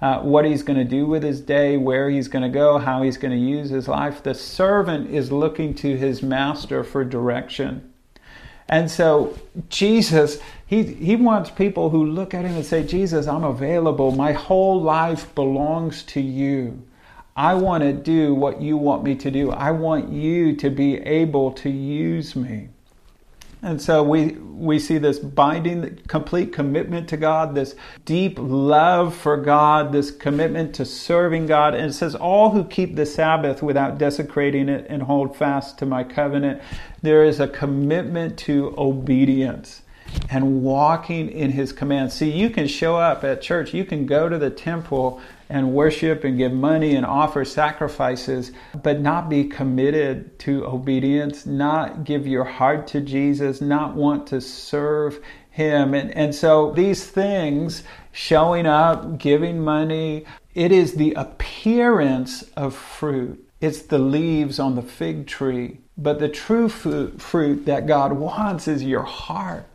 uh, 0.00 0.20
what 0.20 0.44
he's 0.44 0.62
going 0.62 0.78
to 0.78 0.84
do 0.84 1.06
with 1.06 1.22
his 1.22 1.40
day, 1.40 1.76
where 1.76 2.10
he's 2.10 2.28
going 2.28 2.42
to 2.42 2.48
go, 2.48 2.78
how 2.78 3.02
he's 3.02 3.16
going 3.16 3.32
to 3.32 3.38
use 3.38 3.70
his 3.70 3.86
life. 3.86 4.22
The 4.22 4.34
servant 4.34 5.10
is 5.10 5.30
looking 5.30 5.74
to 5.76 5.96
his 5.96 6.22
master 6.22 6.82
for 6.82 7.04
direction. 7.04 7.92
And 8.68 8.90
so 8.90 9.38
Jesus, 9.68 10.38
he, 10.66 10.82
he 10.82 11.14
wants 11.14 11.50
people 11.50 11.90
who 11.90 12.06
look 12.06 12.34
at 12.34 12.44
him 12.44 12.56
and 12.56 12.64
say, 12.64 12.82
Jesus, 12.82 13.26
I'm 13.26 13.44
available. 13.44 14.10
My 14.12 14.32
whole 14.32 14.80
life 14.80 15.32
belongs 15.34 16.02
to 16.04 16.20
you. 16.20 16.82
I 17.36 17.54
want 17.54 17.82
to 17.82 17.92
do 17.92 18.34
what 18.34 18.60
you 18.60 18.76
want 18.76 19.04
me 19.04 19.14
to 19.16 19.30
do. 19.30 19.50
I 19.50 19.70
want 19.70 20.10
you 20.10 20.56
to 20.56 20.70
be 20.70 20.98
able 20.98 21.52
to 21.52 21.70
use 21.70 22.34
me. 22.34 22.68
And 23.62 23.80
so 23.80 24.02
we 24.02 24.32
we 24.32 24.78
see 24.78 24.98
this 24.98 25.18
binding 25.18 25.98
complete 26.08 26.52
commitment 26.52 27.08
to 27.08 27.16
God, 27.16 27.54
this 27.54 27.74
deep 28.04 28.36
love 28.40 29.14
for 29.14 29.36
God, 29.36 29.92
this 29.92 30.10
commitment 30.10 30.74
to 30.76 30.84
serving 30.84 31.46
God. 31.46 31.74
And 31.74 31.86
it 31.86 31.92
says 31.92 32.14
all 32.14 32.50
who 32.50 32.64
keep 32.64 32.96
the 32.96 33.06
Sabbath 33.06 33.62
without 33.62 33.98
desecrating 33.98 34.68
it 34.68 34.86
and 34.88 35.02
hold 35.02 35.36
fast 35.36 35.78
to 35.78 35.86
my 35.86 36.02
covenant, 36.04 36.60
there 37.02 37.24
is 37.24 37.40
a 37.40 37.48
commitment 37.48 38.36
to 38.40 38.74
obedience 38.78 39.82
and 40.28 40.62
walking 40.62 41.30
in 41.30 41.50
his 41.50 41.72
commands. 41.72 42.14
See, 42.14 42.30
you 42.30 42.50
can 42.50 42.66
show 42.66 42.96
up 42.96 43.24
at 43.24 43.42
church, 43.42 43.72
you 43.72 43.84
can 43.84 44.06
go 44.06 44.28
to 44.28 44.38
the 44.38 44.50
temple 44.50 45.20
and 45.52 45.74
worship 45.74 46.24
and 46.24 46.38
give 46.38 46.50
money 46.50 46.96
and 46.96 47.04
offer 47.04 47.44
sacrifices, 47.44 48.52
but 48.82 49.00
not 49.00 49.28
be 49.28 49.44
committed 49.44 50.38
to 50.38 50.64
obedience, 50.64 51.44
not 51.44 52.04
give 52.04 52.26
your 52.26 52.44
heart 52.44 52.86
to 52.86 53.02
Jesus, 53.02 53.60
not 53.60 53.94
want 53.94 54.26
to 54.28 54.40
serve 54.40 55.20
Him. 55.50 55.92
And, 55.92 56.10
and 56.12 56.34
so 56.34 56.72
these 56.72 57.04
things, 57.06 57.82
showing 58.12 58.64
up, 58.64 59.18
giving 59.18 59.60
money, 59.60 60.24
it 60.54 60.72
is 60.72 60.94
the 60.94 61.12
appearance 61.12 62.42
of 62.56 62.74
fruit. 62.74 63.46
It's 63.60 63.82
the 63.82 63.98
leaves 63.98 64.58
on 64.58 64.74
the 64.74 64.82
fig 64.82 65.26
tree. 65.26 65.80
But 65.98 66.18
the 66.18 66.30
true 66.30 66.70
fruit 66.70 67.66
that 67.66 67.86
God 67.86 68.14
wants 68.14 68.66
is 68.66 68.82
your 68.82 69.02
heart. 69.02 69.68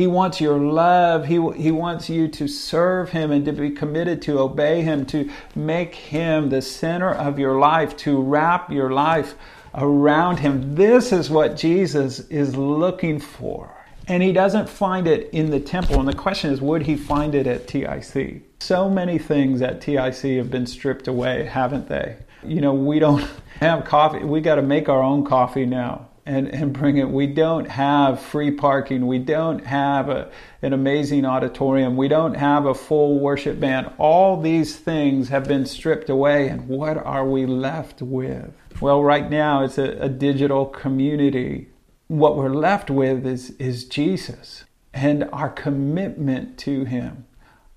He 0.00 0.06
wants 0.06 0.40
your 0.40 0.58
love. 0.58 1.26
He, 1.26 1.34
he 1.62 1.70
wants 1.70 2.08
you 2.08 2.26
to 2.28 2.48
serve 2.48 3.10
Him 3.10 3.30
and 3.30 3.44
to 3.44 3.52
be 3.52 3.68
committed 3.68 4.22
to 4.22 4.38
obey 4.38 4.80
Him, 4.80 5.04
to 5.04 5.30
make 5.54 5.94
Him 5.94 6.48
the 6.48 6.62
center 6.62 7.12
of 7.12 7.38
your 7.38 7.58
life, 7.58 7.98
to 7.98 8.18
wrap 8.18 8.72
your 8.72 8.90
life 8.90 9.34
around 9.74 10.38
Him. 10.38 10.74
This 10.74 11.12
is 11.12 11.28
what 11.28 11.54
Jesus 11.54 12.20
is 12.30 12.56
looking 12.56 13.20
for. 13.20 13.76
And 14.08 14.22
He 14.22 14.32
doesn't 14.32 14.70
find 14.70 15.06
it 15.06 15.28
in 15.34 15.50
the 15.50 15.60
temple. 15.60 16.00
And 16.00 16.08
the 16.08 16.14
question 16.14 16.50
is, 16.50 16.62
would 16.62 16.80
He 16.80 16.96
find 16.96 17.34
it 17.34 17.46
at 17.46 17.68
TIC? 17.68 18.42
So 18.60 18.88
many 18.88 19.18
things 19.18 19.60
at 19.60 19.82
TIC 19.82 20.38
have 20.38 20.50
been 20.50 20.66
stripped 20.66 21.08
away, 21.08 21.44
haven't 21.44 21.90
they? 21.90 22.16
You 22.42 22.62
know, 22.62 22.72
we 22.72 23.00
don't 23.00 23.28
have 23.60 23.84
coffee. 23.84 24.24
We 24.24 24.40
got 24.40 24.54
to 24.54 24.62
make 24.62 24.88
our 24.88 25.02
own 25.02 25.26
coffee 25.26 25.66
now 25.66 26.08
and, 26.30 26.46
and 26.54 26.72
bring 26.72 26.96
it. 26.96 27.10
We 27.10 27.26
don't 27.26 27.68
have 27.68 28.22
free 28.22 28.52
parking. 28.52 29.08
We 29.08 29.18
don't 29.18 29.66
have 29.66 30.08
a, 30.08 30.30
an 30.62 30.72
amazing 30.72 31.24
auditorium. 31.24 31.96
We 31.96 32.06
don't 32.06 32.34
have 32.34 32.66
a 32.66 32.74
full 32.74 33.18
worship 33.18 33.58
band. 33.58 33.90
All 33.98 34.40
these 34.40 34.76
things 34.76 35.30
have 35.30 35.48
been 35.48 35.66
stripped 35.66 36.08
away. 36.08 36.46
And 36.46 36.68
what 36.68 36.96
are 36.98 37.26
we 37.26 37.46
left 37.46 38.00
with? 38.00 38.52
Well, 38.80 39.02
right 39.02 39.28
now 39.28 39.64
it's 39.64 39.76
a, 39.76 39.90
a 40.00 40.08
digital 40.08 40.66
community. 40.66 41.68
What 42.06 42.36
we're 42.36 42.54
left 42.54 42.90
with 42.90 43.26
is, 43.26 43.50
is 43.58 43.84
Jesus 43.84 44.64
and 44.94 45.28
our 45.32 45.50
commitment 45.50 46.58
to 46.58 46.84
Him, 46.84 47.26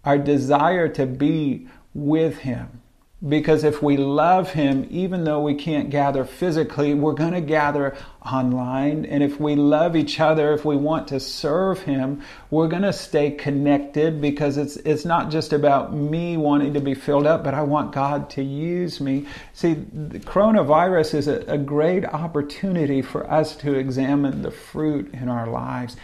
our 0.03 0.19
desire 0.19 0.87
to 0.89 1.07
be 1.07 1.67
with 1.95 2.39
Him. 2.39 2.82
Because 3.25 3.63
if 3.63 3.81
we 3.81 3.95
love 3.95 4.51
Him, 4.51 4.85
even 4.89 5.23
though 5.23 5.41
we 5.41 5.55
can't 5.55 5.89
gather 5.89 6.25
physically, 6.25 6.93
we're 6.93 7.13
going 7.13 7.31
to 7.31 7.41
gather 7.41 7.95
online. 8.25 9.05
And 9.05 9.23
if 9.23 9.39
we 9.39 9.55
love 9.55 9.95
each 9.95 10.19
other, 10.19 10.51
if 10.51 10.65
we 10.65 10.75
want 10.75 11.07
to 11.07 11.21
serve 11.21 11.83
Him, 11.83 12.21
we're 12.49 12.67
going 12.67 12.81
to 12.81 12.91
stay 12.91 13.31
connected 13.31 14.19
because 14.19 14.57
it's, 14.57 14.75
it's 14.77 15.05
not 15.05 15.31
just 15.31 15.53
about 15.53 15.93
me 15.93 16.35
wanting 16.35 16.73
to 16.73 16.81
be 16.81 16.93
filled 16.93 17.25
up, 17.25 17.45
but 17.45 17.53
I 17.53 17.61
want 17.61 17.93
God 17.93 18.29
to 18.31 18.43
use 18.43 18.99
me. 18.99 19.25
See, 19.53 19.73
the 19.73 20.19
coronavirus 20.19 21.13
is 21.13 21.27
a, 21.29 21.39
a 21.47 21.57
great 21.57 22.03
opportunity 22.03 23.01
for 23.01 23.29
us 23.31 23.55
to 23.57 23.73
examine 23.73 24.41
the 24.41 24.51
fruit 24.51 25.13
in 25.13 25.29
our 25.29 25.47
lives. 25.47 25.95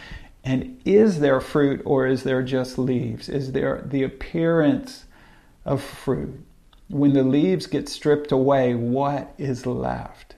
And 0.42 0.80
is 0.86 1.20
there 1.20 1.40
fruit 1.40 1.82
or 1.84 2.06
is 2.06 2.22
there 2.22 2.42
just 2.42 2.78
leaves? 2.78 3.28
Is 3.28 3.52
there 3.52 3.82
the 3.84 4.04
appearance 4.04 5.04
of 5.66 5.82
fruit? 5.82 6.46
When 6.90 7.12
the 7.12 7.22
leaves 7.22 7.66
get 7.66 7.88
stripped 7.88 8.32
away, 8.32 8.74
what 8.74 9.32
is 9.38 9.64
left? 9.64 10.34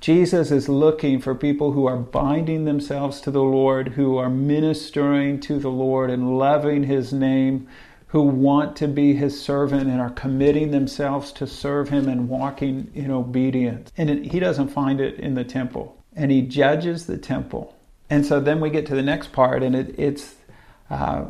Jesus 0.00 0.50
is 0.50 0.68
looking 0.68 1.20
for 1.20 1.34
people 1.34 1.72
who 1.72 1.86
are 1.86 1.96
binding 1.96 2.64
themselves 2.64 3.20
to 3.20 3.30
the 3.30 3.42
Lord, 3.42 3.88
who 3.88 4.16
are 4.16 4.30
ministering 4.30 5.38
to 5.40 5.60
the 5.60 5.70
Lord 5.70 6.10
and 6.10 6.38
loving 6.38 6.82
His 6.82 7.12
name, 7.12 7.68
who 8.08 8.22
want 8.22 8.74
to 8.76 8.88
be 8.88 9.14
His 9.14 9.40
servant 9.40 9.88
and 9.88 10.00
are 10.00 10.10
committing 10.10 10.72
themselves 10.72 11.30
to 11.32 11.46
serve 11.46 11.90
Him 11.90 12.08
and 12.08 12.28
walking 12.28 12.90
in 12.94 13.10
obedience. 13.10 13.92
And 13.96 14.10
it, 14.10 14.32
He 14.32 14.40
doesn't 14.40 14.68
find 14.68 15.00
it 15.00 15.20
in 15.20 15.34
the 15.34 15.44
temple. 15.44 16.02
And 16.16 16.32
He 16.32 16.42
judges 16.42 17.06
the 17.06 17.18
temple. 17.18 17.76
And 18.10 18.26
so 18.26 18.40
then 18.40 18.60
we 18.60 18.70
get 18.70 18.86
to 18.86 18.96
the 18.96 19.02
next 19.02 19.32
part, 19.32 19.62
and 19.62 19.76
it, 19.76 19.94
it's 19.98 20.34
uh, 20.90 21.26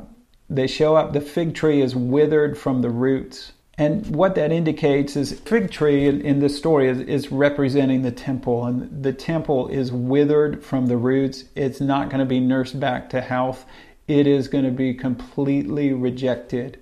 they 0.48 0.66
show 0.66 0.96
up. 0.96 1.12
The 1.12 1.20
fig 1.20 1.54
tree 1.54 1.82
is 1.82 1.94
withered 1.94 2.56
from 2.56 2.80
the 2.80 2.90
roots. 2.90 3.52
And 3.78 4.14
what 4.14 4.34
that 4.34 4.52
indicates 4.52 5.16
is 5.16 5.32
fig 5.40 5.70
tree 5.70 6.06
in, 6.06 6.40
this 6.40 6.58
story 6.58 6.88
is, 6.88 7.00
is, 7.00 7.32
representing 7.32 8.02
the 8.02 8.10
temple, 8.10 8.66
and 8.66 9.02
the 9.02 9.14
temple 9.14 9.68
is 9.68 9.90
withered 9.90 10.62
from 10.62 10.86
the 10.86 10.98
roots. 10.98 11.44
It's 11.54 11.80
not 11.80 12.10
going 12.10 12.20
to 12.20 12.26
be 12.26 12.38
nursed 12.38 12.78
back 12.78 13.08
to 13.10 13.22
health. 13.22 13.64
It 14.06 14.26
is 14.26 14.48
going 14.48 14.64
to 14.64 14.70
be 14.70 14.92
completely 14.92 15.92
rejected. 15.94 16.78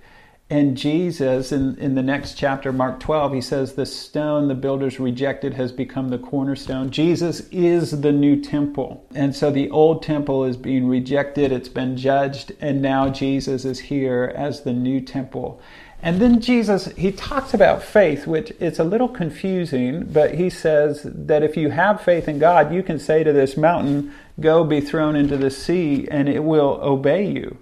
And 0.53 0.77
Jesus, 0.77 1.53
in, 1.53 1.79
in 1.79 1.95
the 1.95 2.03
next 2.03 2.35
chapter, 2.35 2.73
Mark 2.73 2.99
12, 2.99 3.35
he 3.35 3.41
says, 3.41 3.75
The 3.75 3.87
stone 3.87 4.49
the 4.49 4.57
builders 4.57 4.99
rejected 4.99 5.55
has 5.55 5.71
become 5.71 6.09
the 6.09 6.19
cornerstone. 6.19 6.91
Jesus 6.91 7.49
is 7.53 8.01
the 8.01 8.11
new 8.11 8.43
temple. 8.43 9.07
And 9.15 9.37
so 9.37 9.53
the 9.53 9.71
old 9.71 10.03
temple 10.03 10.45
is 10.45 10.57
being 10.57 10.89
rejected, 10.89 11.53
it's 11.53 11.69
been 11.69 11.97
judged, 11.97 12.51
and 12.61 12.83
now 12.83 13.11
Jesus 13.11 13.65
is 13.65 13.79
here 13.79 14.33
as 14.35 14.63
the 14.63 14.73
new 14.73 15.01
temple. 15.01 15.63
And 16.03 16.21
then 16.21 16.41
Jesus, 16.41 16.87
he 16.97 17.13
talks 17.13 17.53
about 17.53 17.83
faith, 17.83 18.27
which 18.27 18.53
it's 18.59 18.79
a 18.79 18.85
little 18.85 19.09
confusing, 19.09 20.05
but 20.05 20.35
he 20.35 20.49
says 20.49 21.03
that 21.05 21.43
if 21.43 21.57
you 21.57 21.71
have 21.71 22.01
faith 22.01 22.27
in 22.27 22.39
God, 22.39 22.73
you 22.73 22.83
can 22.83 22.99
say 22.99 23.23
to 23.23 23.33
this 23.33 23.57
mountain, 23.57 24.13
Go 24.41 24.65
be 24.65 24.81
thrown 24.81 25.17
into 25.17 25.37
the 25.37 25.51
sea, 25.51 26.09
and 26.11 26.27
it 26.27 26.43
will 26.43 26.79
obey 26.83 27.27
you. 27.27 27.59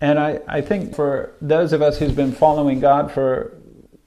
And 0.00 0.18
I, 0.18 0.40
I 0.46 0.60
think 0.60 0.94
for 0.94 1.32
those 1.40 1.72
of 1.72 1.80
us 1.80 1.98
who's 1.98 2.12
been 2.12 2.32
following 2.32 2.80
God 2.80 3.10
for 3.10 3.57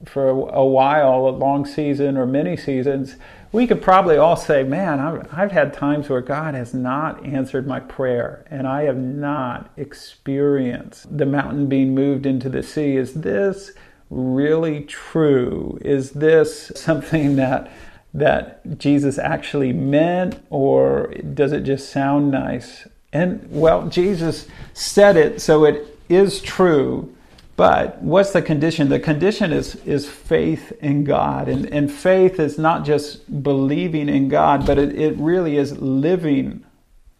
for 0.05 0.29
a 0.29 0.65
while, 0.65 1.27
a 1.27 1.29
long 1.29 1.65
season 1.65 2.17
or 2.17 2.25
many 2.25 2.57
seasons, 2.57 3.15
we 3.51 3.67
could 3.67 3.81
probably 3.81 4.17
all 4.17 4.37
say, 4.37 4.63
man, 4.63 4.99
I've 5.31 5.51
had 5.51 5.73
times 5.73 6.09
where 6.09 6.21
God 6.21 6.53
has 6.53 6.73
not 6.73 7.25
answered 7.25 7.67
my 7.67 7.81
prayer 7.81 8.45
and 8.49 8.67
I 8.67 8.83
have 8.83 8.97
not 8.97 9.69
experienced 9.75 11.17
the 11.17 11.25
mountain 11.25 11.67
being 11.67 11.93
moved 11.93 12.25
into 12.25 12.49
the 12.49 12.63
sea. 12.63 12.95
Is 12.95 13.13
this 13.13 13.71
really 14.09 14.81
true? 14.83 15.77
Is 15.81 16.11
this 16.11 16.71
something 16.75 17.35
that 17.37 17.71
that 18.13 18.77
Jesus 18.77 19.17
actually 19.17 19.71
meant 19.71 20.43
or 20.49 21.13
does 21.33 21.53
it 21.53 21.61
just 21.61 21.89
sound 21.89 22.29
nice? 22.29 22.85
And 23.13 23.45
well, 23.49 23.87
Jesus 23.87 24.47
said 24.73 25.15
it, 25.15 25.41
so 25.41 25.63
it 25.65 25.97
is 26.09 26.41
true. 26.41 27.13
But 27.55 28.01
what's 28.01 28.31
the 28.31 28.41
condition? 28.41 28.89
The 28.89 28.99
condition 28.99 29.51
is, 29.51 29.75
is 29.85 30.07
faith 30.07 30.71
in 30.81 31.03
God. 31.03 31.47
And, 31.47 31.65
and 31.67 31.91
faith 31.91 32.39
is 32.39 32.57
not 32.57 32.85
just 32.85 33.43
believing 33.43 34.09
in 34.09 34.29
God, 34.29 34.65
but 34.65 34.77
it, 34.77 34.99
it 34.99 35.17
really 35.17 35.57
is 35.57 35.77
living 35.77 36.63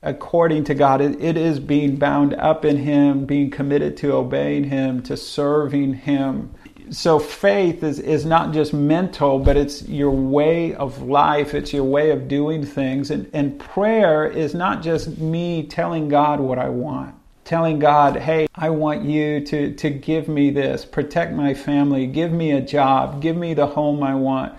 according 0.01 0.63
to 0.65 0.73
God. 0.73 1.01
It, 1.01 1.21
it 1.21 1.37
is 1.37 1.59
being 1.59 1.97
bound 1.97 2.33
up 2.35 2.65
in 2.65 2.77
Him, 2.77 3.25
being 3.25 3.51
committed 3.51 3.97
to 3.97 4.13
obeying 4.13 4.63
Him, 4.63 5.03
to 5.03 5.17
serving 5.17 5.93
Him. 5.93 6.53
So 6.89 7.19
faith 7.19 7.83
is, 7.83 7.99
is 7.99 8.25
not 8.25 8.51
just 8.51 8.73
mental, 8.73 9.39
but 9.39 9.55
it's 9.57 9.87
your 9.87 10.11
way 10.11 10.73
of 10.73 11.03
life, 11.03 11.53
it's 11.53 11.71
your 11.71 11.83
way 11.83 12.11
of 12.11 12.27
doing 12.27 12.65
things. 12.65 13.11
And, 13.11 13.29
and 13.33 13.59
prayer 13.59 14.25
is 14.25 14.53
not 14.55 14.81
just 14.81 15.19
me 15.19 15.67
telling 15.67 16.09
God 16.09 16.39
what 16.39 16.57
I 16.57 16.69
want 16.69 17.15
telling 17.43 17.80
God, 17.80 18.15
hey, 18.17 18.47
I 18.56 18.69
want 18.69 19.04
you 19.04 19.41
to, 19.45 19.73
to 19.75 19.89
give 19.89 20.27
me 20.27 20.51
this, 20.51 20.86
protect 20.86 21.34
my 21.34 21.54
family, 21.54 22.08
give 22.08 22.32
me 22.32 22.51
a 22.51 22.62
job, 22.62 23.21
give 23.21 23.36
me 23.36 23.54
the 23.54 23.67
home 23.67 24.04
I 24.04 24.15
want. 24.15 24.54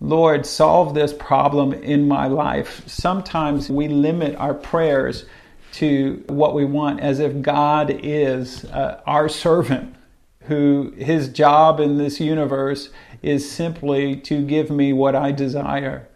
Lord, 0.00 0.44
solve 0.46 0.94
this 0.94 1.12
problem 1.12 1.72
in 1.72 2.08
my 2.08 2.26
life. 2.26 2.82
Sometimes 2.88 3.70
we 3.70 3.86
limit 3.86 4.34
our 4.36 4.54
prayers 4.54 5.26
to 5.74 6.24
what 6.26 6.54
we 6.54 6.64
want 6.64 7.00
as 7.00 7.20
if 7.20 7.40
God 7.40 7.90
is 8.02 8.64
uh, 8.66 9.00
our 9.06 9.28
servant 9.28 9.94
who 10.42 10.92
his 10.96 11.28
job 11.28 11.80
in 11.80 11.98
this 11.98 12.20
universe 12.20 12.90
is 13.22 13.50
simply 13.50 14.16
to 14.16 14.44
give 14.44 14.70
me 14.70 14.92
what 14.92 15.14
I 15.14 15.32
desire. 15.32 16.08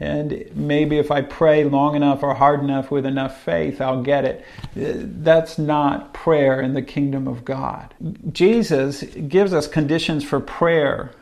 And 0.00 0.50
maybe 0.54 0.96
if 0.96 1.10
I 1.10 1.20
pray 1.20 1.62
long 1.64 1.94
enough 1.94 2.22
or 2.22 2.34
hard 2.34 2.60
enough 2.60 2.90
with 2.90 3.04
enough 3.04 3.42
faith, 3.42 3.82
I'll 3.82 4.02
get 4.02 4.24
it. 4.24 4.44
Uh, 4.74 5.04
that's 5.22 5.58
not 5.58 6.14
prayer 6.14 6.58
in 6.58 6.72
the 6.72 6.80
kingdom 6.80 7.28
of 7.28 7.44
God. 7.44 7.92
Jesus 8.32 9.02
gives 9.02 9.52
us 9.52 9.68
conditions 9.68 10.24
for 10.24 10.40
prayer 10.40 11.12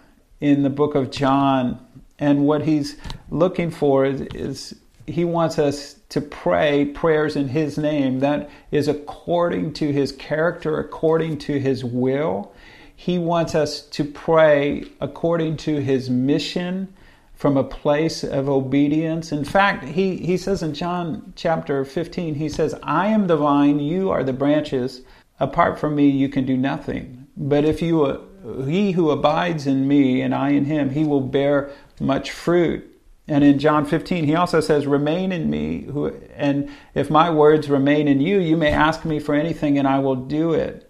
in 0.41 0.63
the 0.63 0.71
book 0.71 0.95
of 0.95 1.11
John. 1.11 1.85
And 2.21 2.47
what 2.47 2.63
he's 2.63 2.97
looking 3.31 3.73
for 3.73 4.07
is, 4.07 4.21
is 4.35 4.75
he 5.07 5.25
wants 5.25 5.59
us 5.59 5.97
to 6.11 6.21
pray 6.21 6.85
prayers 6.85 7.35
in 7.35 7.49
his 7.49 7.79
name 7.79 8.21
that 8.21 8.49
is 8.71 8.87
according 8.87 9.73
to 9.75 9.93
his 9.93 10.13
character, 10.13 10.79
according 10.79 11.39
to 11.39 11.59
his 11.59 11.85
will. 11.85 12.53
He 12.95 13.19
wants 13.19 13.57
us 13.57 13.83
to 13.83 14.05
pray 14.05 14.85
according 15.01 15.57
to 15.59 15.81
his 15.81 16.09
mission 16.09 16.95
from 17.39 17.57
a 17.57 17.63
place 17.63 18.25
of 18.25 18.49
obedience. 18.49 19.31
In 19.31 19.45
fact, 19.45 19.85
he, 19.85 20.17
he 20.17 20.37
says 20.37 20.61
in 20.61 20.75
John 20.75 21.33
chapter 21.37 21.85
15, 21.85 22.35
he 22.35 22.49
says, 22.49 22.75
I 22.83 23.07
am 23.07 23.29
the 23.29 23.37
vine, 23.37 23.79
you 23.79 24.11
are 24.11 24.25
the 24.25 24.33
branches. 24.33 25.03
Apart 25.39 25.79
from 25.79 25.95
me, 25.95 26.09
you 26.09 26.29
can 26.29 26.45
do 26.45 26.57
nothing. 26.57 27.29
But 27.37 27.65
if 27.65 27.81
you, 27.81 28.27
he 28.67 28.91
who 28.91 29.11
abides 29.11 29.69
in 29.69 29.87
me 29.87 30.21
and 30.21 30.35
I 30.35 30.51
in 30.51 30.65
him, 30.65 30.91
he 30.91 31.05
will 31.05 31.21
bear 31.21 31.71
much 32.01 32.33
fruit. 32.33 32.85
And 33.29 33.45
in 33.45 33.61
John 33.61 33.87
15, 33.87 34.25
he 34.25 34.35
also 34.35 34.59
says, 34.59 34.89
Remain 34.89 35.31
in 35.31 35.49
me, 35.49 35.83
who, 35.83 36.09
and 36.35 36.69
if 36.95 37.09
my 37.09 37.31
words 37.31 37.71
remain 37.71 38.09
in 38.09 38.21
you, 38.21 38.41
you 38.41 38.57
may 38.57 38.73
ask 38.73 39.05
me 39.05 39.21
for 39.21 39.37
anything 39.37 39.79
and 39.79 39.87
I 39.87 40.01
will 40.01 40.17
do 40.17 40.55
it. 40.55 40.88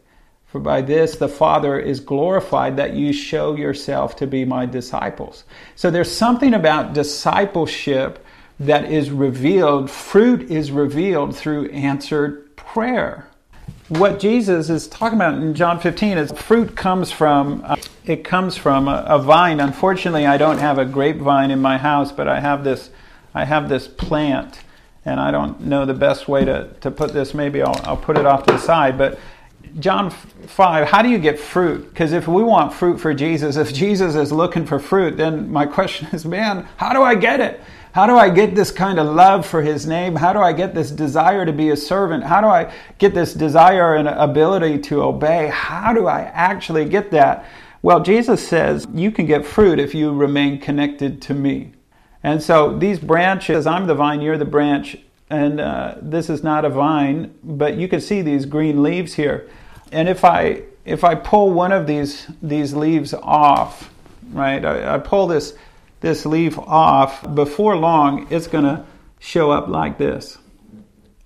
For 0.48 0.60
by 0.60 0.80
this 0.80 1.16
the 1.16 1.28
Father 1.28 1.78
is 1.78 2.00
glorified 2.00 2.76
that 2.78 2.94
you 2.94 3.12
show 3.12 3.54
yourself 3.54 4.16
to 4.16 4.26
be 4.26 4.44
my 4.44 4.64
disciples. 4.64 5.44
So 5.76 5.90
there's 5.90 6.10
something 6.10 6.54
about 6.54 6.94
discipleship 6.94 8.24
that 8.58 8.90
is 8.90 9.10
revealed, 9.10 9.90
fruit 9.90 10.50
is 10.50 10.72
revealed 10.72 11.36
through 11.36 11.70
answered 11.70 12.56
prayer. 12.56 13.28
What 13.88 14.20
Jesus 14.20 14.70
is 14.70 14.88
talking 14.88 15.18
about 15.18 15.34
in 15.34 15.54
John 15.54 15.80
15 15.80 16.18
is 16.18 16.32
fruit 16.32 16.74
comes 16.74 17.10
from 17.10 17.62
uh, 17.64 17.76
it 18.04 18.24
comes 18.24 18.56
from 18.56 18.88
a, 18.88 19.04
a 19.06 19.18
vine. 19.18 19.60
Unfortunately, 19.60 20.26
I 20.26 20.38
don't 20.38 20.58
have 20.58 20.78
a 20.78 20.84
grapevine 20.86 21.50
in 21.50 21.60
my 21.60 21.76
house, 21.76 22.10
but 22.10 22.26
I 22.26 22.40
have 22.40 22.64
this 22.64 22.90
I 23.34 23.44
have 23.44 23.68
this 23.68 23.86
plant 23.86 24.60
and 25.04 25.20
I 25.20 25.30
don't 25.30 25.60
know 25.60 25.86
the 25.86 25.94
best 25.94 26.28
way 26.28 26.44
to, 26.44 26.68
to 26.80 26.90
put 26.90 27.12
this. 27.12 27.34
Maybe 27.34 27.62
I'll, 27.62 27.80
I'll 27.84 27.96
put 27.96 28.18
it 28.18 28.26
off 28.26 28.44
to 28.46 28.52
the 28.52 28.58
side. 28.58 28.98
But 28.98 29.18
John 29.78 30.10
5, 30.10 30.88
how 30.88 31.02
do 31.02 31.08
you 31.08 31.18
get 31.18 31.38
fruit? 31.38 31.88
Because 31.88 32.12
if 32.12 32.28
we 32.28 32.42
want 32.42 32.72
fruit 32.72 32.98
for 32.98 33.14
Jesus, 33.14 33.56
if 33.56 33.72
Jesus 33.72 34.14
is 34.14 34.32
looking 34.32 34.66
for 34.66 34.78
fruit, 34.78 35.16
then 35.16 35.50
my 35.50 35.66
question 35.66 36.08
is, 36.12 36.24
man, 36.24 36.66
how 36.76 36.92
do 36.92 37.02
I 37.02 37.14
get 37.14 37.40
it? 37.40 37.60
How 37.92 38.06
do 38.06 38.16
I 38.16 38.28
get 38.30 38.54
this 38.54 38.70
kind 38.70 38.98
of 38.98 39.06
love 39.06 39.46
for 39.46 39.62
his 39.62 39.86
name? 39.86 40.14
How 40.14 40.32
do 40.32 40.40
I 40.40 40.52
get 40.52 40.74
this 40.74 40.90
desire 40.90 41.44
to 41.46 41.52
be 41.52 41.70
a 41.70 41.76
servant? 41.76 42.22
How 42.24 42.40
do 42.40 42.46
I 42.46 42.72
get 42.98 43.14
this 43.14 43.34
desire 43.34 43.96
and 43.96 44.08
ability 44.08 44.78
to 44.80 45.02
obey? 45.02 45.48
How 45.48 45.92
do 45.92 46.06
I 46.06 46.22
actually 46.22 46.84
get 46.84 47.10
that? 47.12 47.46
Well, 47.82 48.00
Jesus 48.00 48.46
says 48.46 48.86
you 48.92 49.10
can 49.10 49.26
get 49.26 49.46
fruit 49.46 49.78
if 49.78 49.94
you 49.94 50.12
remain 50.12 50.60
connected 50.60 51.22
to 51.22 51.34
me. 51.34 51.72
And 52.22 52.42
so 52.42 52.76
these 52.76 52.98
branches, 52.98 53.66
I'm 53.66 53.86
the 53.86 53.94
vine, 53.94 54.20
you're 54.20 54.38
the 54.38 54.44
branch, 54.44 54.96
and 55.30 55.60
uh, 55.60 55.96
this 56.00 56.30
is 56.30 56.42
not 56.42 56.64
a 56.64 56.70
vine, 56.70 57.34
but 57.42 57.76
you 57.76 57.88
can 57.88 58.00
see 58.00 58.22
these 58.22 58.46
green 58.46 58.82
leaves 58.82 59.14
here. 59.14 59.48
And 59.92 60.08
if 60.08 60.24
I 60.24 60.62
if 60.84 61.04
I 61.04 61.14
pull 61.14 61.50
one 61.50 61.72
of 61.72 61.86
these 61.86 62.26
these 62.42 62.74
leaves 62.74 63.14
off, 63.14 63.90
right, 64.32 64.64
I, 64.64 64.94
I 64.94 64.98
pull 64.98 65.26
this 65.26 65.54
this 66.00 66.24
leaf 66.24 66.58
off, 66.58 67.34
before 67.34 67.76
long 67.76 68.26
it's 68.30 68.46
going 68.46 68.64
to 68.64 68.84
show 69.18 69.50
up 69.50 69.68
like 69.68 69.98
this. 69.98 70.38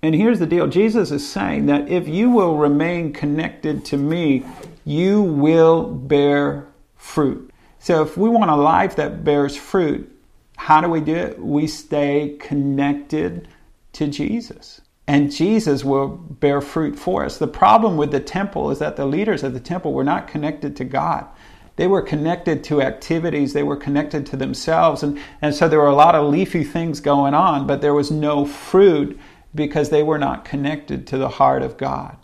And 0.01 0.13
here's 0.13 0.39
the 0.39 0.45
deal 0.45 0.67
Jesus 0.67 1.11
is 1.11 1.29
saying 1.29 1.67
that 1.67 1.89
if 1.89 2.07
you 2.07 2.29
will 2.29 2.57
remain 2.57 3.13
connected 3.13 3.85
to 3.85 3.97
me, 3.97 4.45
you 4.83 5.21
will 5.21 5.85
bear 5.85 6.67
fruit. 6.97 7.51
So 7.79 8.01
if 8.01 8.17
we 8.17 8.29
want 8.29 8.49
a 8.49 8.55
life 8.55 8.95
that 8.97 9.23
bears 9.23 9.55
fruit, 9.55 10.09
how 10.57 10.81
do 10.81 10.89
we 10.89 11.01
do 11.01 11.15
it? 11.15 11.39
We 11.39 11.67
stay 11.67 12.37
connected 12.39 13.47
to 13.93 14.07
Jesus. 14.07 14.81
And 15.07 15.31
Jesus 15.31 15.83
will 15.83 16.07
bear 16.07 16.61
fruit 16.61 16.97
for 16.97 17.25
us. 17.25 17.37
The 17.37 17.47
problem 17.47 17.97
with 17.97 18.11
the 18.11 18.19
temple 18.19 18.71
is 18.71 18.79
that 18.79 18.95
the 18.95 19.05
leaders 19.05 19.43
of 19.43 19.53
the 19.53 19.59
temple 19.59 19.93
were 19.93 20.03
not 20.03 20.27
connected 20.27 20.75
to 20.77 20.85
God. 20.85 21.27
They 21.75 21.87
were 21.87 22.01
connected 22.01 22.63
to 22.65 22.81
activities, 22.81 23.53
they 23.53 23.63
were 23.63 23.75
connected 23.75 24.25
to 24.27 24.37
themselves. 24.37 25.01
And, 25.03 25.19
and 25.41 25.55
so 25.55 25.67
there 25.67 25.79
were 25.79 25.87
a 25.87 25.95
lot 25.95 26.15
of 26.15 26.31
leafy 26.31 26.63
things 26.63 26.99
going 26.99 27.33
on, 27.33 27.65
but 27.65 27.81
there 27.81 27.95
was 27.95 28.11
no 28.11 28.45
fruit 28.45 29.19
because 29.55 29.89
they 29.89 30.03
were 30.03 30.19
not 30.19 30.45
connected 30.45 31.07
to 31.07 31.17
the 31.17 31.29
heart 31.29 31.63
of 31.63 31.77
God. 31.77 32.17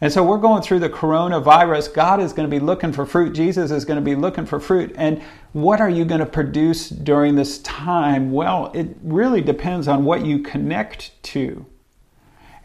And 0.00 0.12
so 0.12 0.22
we're 0.22 0.38
going 0.38 0.62
through 0.62 0.78
the 0.78 0.88
coronavirus. 0.88 1.92
God 1.92 2.20
is 2.20 2.32
going 2.32 2.48
to 2.48 2.56
be 2.56 2.64
looking 2.64 2.92
for 2.92 3.04
fruit. 3.04 3.32
Jesus 3.34 3.72
is 3.72 3.84
going 3.84 3.98
to 3.98 4.04
be 4.04 4.14
looking 4.14 4.46
for 4.46 4.60
fruit. 4.60 4.94
And 4.96 5.20
what 5.52 5.80
are 5.80 5.90
you 5.90 6.04
going 6.04 6.20
to 6.20 6.26
produce 6.26 6.88
during 6.88 7.34
this 7.34 7.58
time? 7.60 8.30
Well, 8.30 8.70
it 8.74 8.96
really 9.02 9.40
depends 9.40 9.88
on 9.88 10.04
what 10.04 10.24
you 10.24 10.38
connect 10.38 11.20
to. 11.24 11.66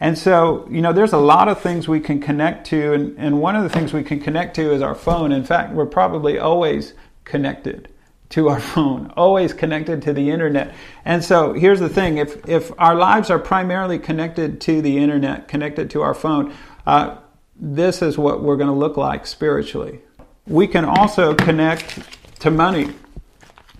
And 0.00 0.18
so, 0.18 0.66
you 0.70 0.80
know, 0.80 0.92
there's 0.92 1.12
a 1.12 1.18
lot 1.18 1.48
of 1.48 1.60
things 1.60 1.88
we 1.88 2.00
can 2.00 2.20
connect 2.20 2.66
to. 2.68 2.92
And, 2.92 3.18
and 3.18 3.40
one 3.40 3.56
of 3.56 3.62
the 3.62 3.68
things 3.68 3.92
we 3.92 4.02
can 4.02 4.20
connect 4.20 4.56
to 4.56 4.72
is 4.72 4.82
our 4.82 4.94
phone. 4.94 5.32
In 5.32 5.44
fact, 5.44 5.72
we're 5.72 5.86
probably 5.86 6.38
always 6.38 6.94
connected 7.24 7.88
to 8.30 8.48
our 8.48 8.60
phone, 8.74 9.12
always 9.16 9.52
connected 9.52 10.02
to 10.02 10.12
the 10.12 10.30
internet. 10.30 10.74
And 11.04 11.24
so 11.24 11.52
here's 11.52 11.80
the 11.80 11.88
thing 11.88 12.18
if, 12.18 12.48
if 12.48 12.72
our 12.78 12.94
lives 12.94 13.30
are 13.30 13.38
primarily 13.38 13.98
connected 13.98 14.60
to 14.62 14.82
the 14.82 14.98
internet, 14.98 15.48
connected 15.48 15.90
to 15.90 16.02
our 16.02 16.14
phone, 16.14 16.54
uh, 16.86 17.16
this 17.56 18.02
is 18.02 18.18
what 18.18 18.42
we're 18.42 18.56
going 18.56 18.68
to 18.68 18.74
look 18.74 18.96
like 18.96 19.26
spiritually. 19.26 20.00
We 20.46 20.66
can 20.66 20.84
also 20.84 21.34
connect 21.34 22.00
to 22.40 22.50
money, 22.50 22.92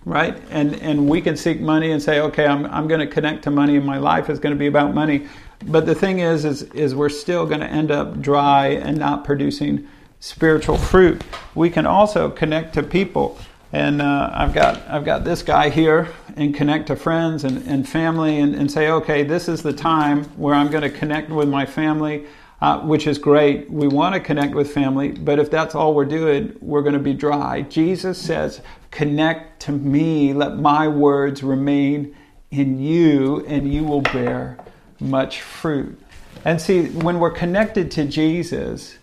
right? 0.04 0.40
And, 0.50 0.76
and 0.76 1.08
we 1.08 1.20
can 1.20 1.36
seek 1.36 1.60
money 1.60 1.90
and 1.90 2.00
say, 2.00 2.20
okay, 2.20 2.46
I'm, 2.46 2.64
I'm 2.66 2.86
going 2.88 3.00
to 3.00 3.06
connect 3.06 3.44
to 3.44 3.50
money 3.50 3.76
and 3.76 3.84
my 3.84 3.98
life 3.98 4.30
is 4.30 4.38
going 4.38 4.54
to 4.54 4.58
be 4.58 4.68
about 4.68 4.94
money. 4.94 5.26
But 5.66 5.86
the 5.86 5.94
thing 5.94 6.18
is, 6.18 6.44
is, 6.44 6.62
is 6.74 6.94
we're 6.94 7.08
still 7.08 7.46
going 7.46 7.60
to 7.60 7.66
end 7.66 7.90
up 7.90 8.20
dry 8.20 8.68
and 8.68 8.98
not 8.98 9.24
producing 9.24 9.88
spiritual 10.20 10.78
fruit. 10.78 11.22
We 11.54 11.70
can 11.70 11.86
also 11.86 12.30
connect 12.30 12.74
to 12.74 12.82
people. 12.82 13.38
And 13.72 14.00
uh, 14.00 14.30
I've 14.32 14.54
got 14.54 14.82
I've 14.88 15.04
got 15.04 15.24
this 15.24 15.42
guy 15.42 15.68
here 15.68 16.08
and 16.36 16.54
connect 16.54 16.86
to 16.88 16.96
friends 16.96 17.44
and, 17.44 17.66
and 17.66 17.88
family 17.88 18.38
and, 18.38 18.54
and 18.54 18.70
say, 18.70 18.88
okay, 18.90 19.24
this 19.24 19.48
is 19.48 19.62
the 19.62 19.72
time 19.72 20.24
where 20.36 20.54
I'm 20.54 20.70
going 20.70 20.82
to 20.82 20.90
connect 20.90 21.30
with 21.30 21.48
my 21.48 21.66
family. 21.66 22.26
uh, 22.64 22.80
which 22.80 23.06
is 23.06 23.18
great. 23.18 23.70
We 23.70 23.88
want 23.88 24.14
to 24.14 24.20
connect 24.20 24.54
with 24.54 24.72
family, 24.72 25.12
but 25.12 25.38
if 25.38 25.50
that's 25.50 25.74
all 25.74 25.92
we're 25.94 26.06
doing, 26.06 26.56
we're 26.62 26.80
going 26.80 26.94
to 26.94 26.98
be 26.98 27.12
dry. 27.12 27.60
Jesus 27.62 28.16
says, 28.16 28.62
Connect 28.90 29.60
to 29.62 29.72
me, 29.72 30.32
let 30.32 30.56
my 30.56 30.88
words 30.88 31.42
remain 31.42 32.16
in 32.50 32.78
you, 32.78 33.44
and 33.46 33.70
you 33.70 33.84
will 33.84 34.00
bear 34.00 34.56
much 35.00 35.40
fruit. 35.40 35.98
And 36.44 36.60
see, 36.60 36.88
when 36.88 37.18
we're 37.18 37.30
connected 37.30 37.90
to 37.92 38.04
Jesus, 38.04 38.98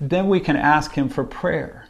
then 0.00 0.28
we 0.28 0.40
can 0.40 0.56
ask 0.56 0.92
Him 0.92 1.08
for 1.08 1.24
prayer. 1.24 1.88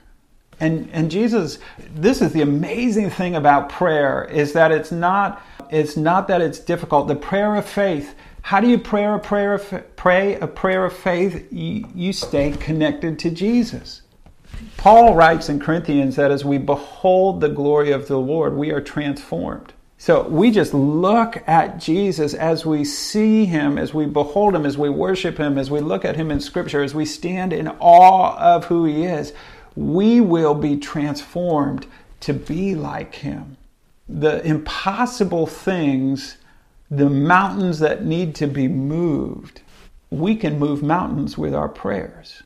And, 0.59 0.89
and 0.93 1.11
Jesus, 1.11 1.59
this 1.95 2.23
is 2.23 2.33
the 2.33 2.41
amazing 2.41 3.11
thing 3.11 3.37
about 3.37 3.69
prayer 3.69 4.25
is 4.25 4.55
that 4.55 4.73
it's 4.73 4.91
not, 4.91 5.43
it's 5.71 5.97
not 5.97 6.29
that 6.29 6.41
it's 6.41 6.59
difficult. 6.59 7.09
The 7.09 7.17
prayer 7.17 7.57
of 7.57 7.67
faith, 7.67 8.15
how 8.41 8.61
do 8.61 8.69
you 8.69 8.79
pray 8.79 9.05
a 9.05 9.19
prayer 9.19 9.55
of, 9.55 9.85
pray 9.97 10.37
a 10.37 10.47
prayer 10.47 10.85
of 10.87 10.95
faith? 10.95 11.53
You, 11.53 11.87
you 11.95 12.13
stay 12.13 12.53
connected 12.53 13.19
to 13.19 13.31
Jesus. 13.31 14.03
Paul 14.79 15.15
writes 15.15 15.51
in 15.51 15.61
Corinthians 15.61 16.17
that 16.17 16.31
as 16.31 16.45
we 16.45 16.57
behold 16.57 17.41
the 17.41 17.49
glory 17.49 17.93
of 17.93 18.09
the 18.09 18.19
Lord, 18.19 18.55
we 18.55 18.71
are 18.71 18.81
transformed. 18.81 19.75
So 19.99 20.29
we 20.29 20.51
just 20.51 20.75
look 20.75 21.43
at 21.49 21.79
Jesus 21.79 22.35
as 22.35 22.67
we 22.67 22.85
see 22.85 23.47
him, 23.47 23.79
as 23.79 23.95
we 23.95 24.07
behold 24.07 24.55
him, 24.55 24.67
as 24.67 24.77
we 24.77 24.91
worship 24.91 25.39
him, 25.39 25.57
as 25.57 25.71
we 25.71 25.81
look 25.81 26.05
at 26.05 26.17
him 26.17 26.31
in 26.31 26.41
Scripture, 26.41 26.83
as 26.83 26.95
we 26.95 27.07
stand 27.07 27.53
in 27.53 27.69
awe 27.81 28.37
of 28.39 28.67
who 28.67 28.85
he 28.85 29.05
is, 29.05 29.33
we 29.75 30.21
will 30.21 30.55
be 30.55 30.77
transformed 30.77 31.87
to 32.21 32.35
be 32.35 32.75
like 32.75 33.17
him. 33.17 33.57
The 34.09 34.47
impossible 34.47 35.47
things, 35.47 36.37
the 36.91 37.11
mountains 37.11 37.79
that 37.79 38.05
need 38.05 38.35
to 38.37 38.47
be 38.47 38.69
moved, 38.69 39.63
we 40.11 40.37
can 40.37 40.59
move 40.59 40.83
mountains 40.83 41.37
with 41.37 41.55
our 41.55 41.69
prayers. 41.69 42.43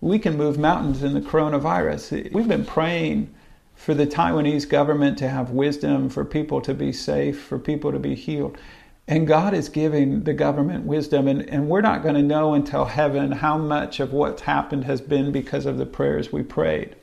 We 0.00 0.18
can 0.18 0.36
move 0.36 0.58
mountains 0.58 1.02
in 1.02 1.14
the 1.14 1.20
coronavirus. 1.20 2.32
We've 2.32 2.48
been 2.48 2.66
praying 2.66 3.34
for 3.76 3.94
the 3.94 4.06
Taiwanese 4.06 4.68
government 4.68 5.18
to 5.18 5.28
have 5.28 5.50
wisdom, 5.50 6.08
for 6.08 6.24
people 6.24 6.60
to 6.62 6.74
be 6.74 6.92
safe, 6.92 7.40
for 7.40 7.58
people 7.58 7.92
to 7.92 7.98
be 7.98 8.14
healed. 8.16 8.58
And 9.06 9.28
God 9.28 9.54
is 9.54 9.68
giving 9.68 10.24
the 10.24 10.32
government 10.32 10.84
wisdom, 10.84 11.28
and, 11.28 11.48
and 11.48 11.68
we're 11.68 11.82
not 11.82 12.02
going 12.02 12.16
to 12.16 12.22
know 12.22 12.54
until 12.54 12.86
heaven 12.86 13.30
how 13.30 13.56
much 13.56 14.00
of 14.00 14.12
what's 14.12 14.42
happened 14.42 14.84
has 14.84 15.00
been 15.00 15.30
because 15.30 15.66
of 15.66 15.78
the 15.78 15.86
prayers 15.86 16.32
we 16.32 16.42
prayed. 16.42 16.96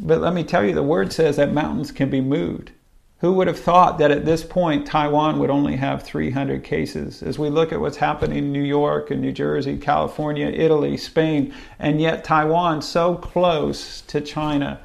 But 0.00 0.20
let 0.20 0.34
me 0.34 0.42
tell 0.42 0.64
you, 0.64 0.74
the 0.74 0.82
word 0.82 1.12
says 1.12 1.36
that 1.36 1.52
mountains 1.52 1.92
can 1.92 2.10
be 2.10 2.20
moved. 2.20 2.72
Who 3.18 3.34
would 3.34 3.48
have 3.48 3.60
thought 3.60 3.98
that 3.98 4.10
at 4.10 4.24
this 4.24 4.42
point 4.42 4.86
Taiwan 4.86 5.38
would 5.38 5.50
only 5.50 5.76
have 5.76 6.02
300 6.02 6.64
cases? 6.64 7.22
As 7.22 7.38
we 7.38 7.50
look 7.50 7.70
at 7.70 7.80
what's 7.80 7.98
happening 7.98 8.38
in 8.38 8.52
New 8.52 8.62
York 8.62 9.10
and 9.10 9.20
New 9.20 9.32
Jersey, 9.32 9.76
California, 9.76 10.46
Italy, 10.46 10.96
Spain, 10.96 11.52
and 11.78 12.00
yet 12.00 12.24
Taiwan, 12.24 12.80
so 12.80 13.14
close 13.16 14.00
to 14.02 14.22
China, 14.22 14.80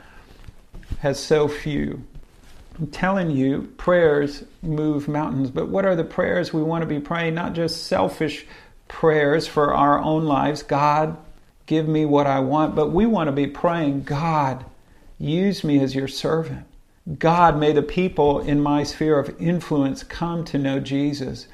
has 1.05 1.19
so 1.19 1.47
few. 1.47 2.03
I'm 2.79 2.87
telling 2.87 3.29
you, 3.29 3.71
prayers 3.77 4.43
move 4.63 5.07
mountains. 5.07 5.51
But 5.51 5.69
what 5.69 5.85
are 5.85 5.95
the 5.95 6.03
prayers 6.03 6.51
we 6.51 6.63
want 6.63 6.81
to 6.81 6.87
be 6.87 6.99
praying? 6.99 7.35
Not 7.35 7.53
just 7.53 7.85
selfish 7.85 8.47
prayers 8.87 9.45
for 9.45 9.71
our 9.71 10.01
own 10.01 10.25
lives. 10.25 10.63
God, 10.63 11.15
give 11.67 11.87
me 11.87 12.05
what 12.05 12.25
I 12.25 12.39
want. 12.39 12.73
But 12.73 12.89
we 12.89 13.05
want 13.05 13.27
to 13.27 13.31
be 13.31 13.45
praying, 13.45 14.01
God, 14.01 14.65
use 15.19 15.63
me 15.63 15.79
as 15.79 15.93
your 15.93 16.07
servant. 16.07 16.65
God, 17.19 17.59
may 17.59 17.71
the 17.71 17.83
people 17.83 18.39
in 18.39 18.59
my 18.59 18.81
sphere 18.81 19.19
of 19.19 19.39
influence 19.39 20.01
come 20.01 20.43
to 20.45 20.57
know 20.57 20.79
Jesus. 20.79 21.47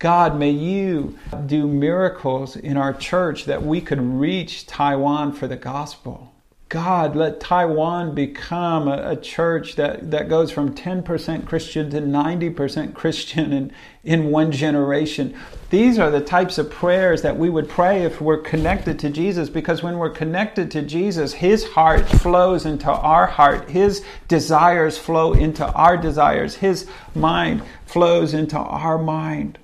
God, 0.00 0.36
may 0.36 0.50
you 0.50 1.16
do 1.46 1.68
miracles 1.68 2.56
in 2.56 2.76
our 2.76 2.92
church 2.92 3.44
that 3.44 3.62
we 3.62 3.80
could 3.80 4.00
reach 4.00 4.66
Taiwan 4.66 5.32
for 5.32 5.46
the 5.46 5.54
gospel. 5.54 6.32
God, 6.68 7.14
let 7.14 7.38
Taiwan 7.38 8.12
become 8.12 8.88
a, 8.88 9.10
a, 9.10 9.16
church 9.16 9.76
that, 9.76 10.10
that 10.10 10.28
goes 10.28 10.50
from 10.50 10.74
10% 10.74 11.46
Christian 11.46 11.90
to 11.90 12.00
90% 12.00 12.92
Christian 12.92 13.52
in, 13.52 13.72
in 14.02 14.30
one 14.32 14.50
generation. 14.50 15.36
These 15.70 15.96
are 16.00 16.10
the 16.10 16.20
types 16.20 16.58
of 16.58 16.68
prayers 16.68 17.22
that 17.22 17.38
we 17.38 17.48
would 17.48 17.68
pray 17.68 18.02
if 18.02 18.20
we're 18.20 18.38
connected 18.38 18.98
to 18.98 19.10
Jesus, 19.10 19.48
because 19.48 19.84
when 19.84 19.98
we're 19.98 20.10
connected 20.10 20.72
to 20.72 20.82
Jesus, 20.82 21.34
His 21.34 21.68
heart 21.68 22.08
flows 22.08 22.66
into 22.66 22.90
our 22.90 23.28
heart, 23.28 23.70
His 23.70 24.04
desires 24.26 24.98
flow 24.98 25.34
into 25.34 25.64
our 25.72 25.96
desires, 25.96 26.56
His 26.56 26.88
mind 27.14 27.62
flows 27.84 28.34
into 28.34 28.58
our 28.58 28.98
mind. 28.98 29.60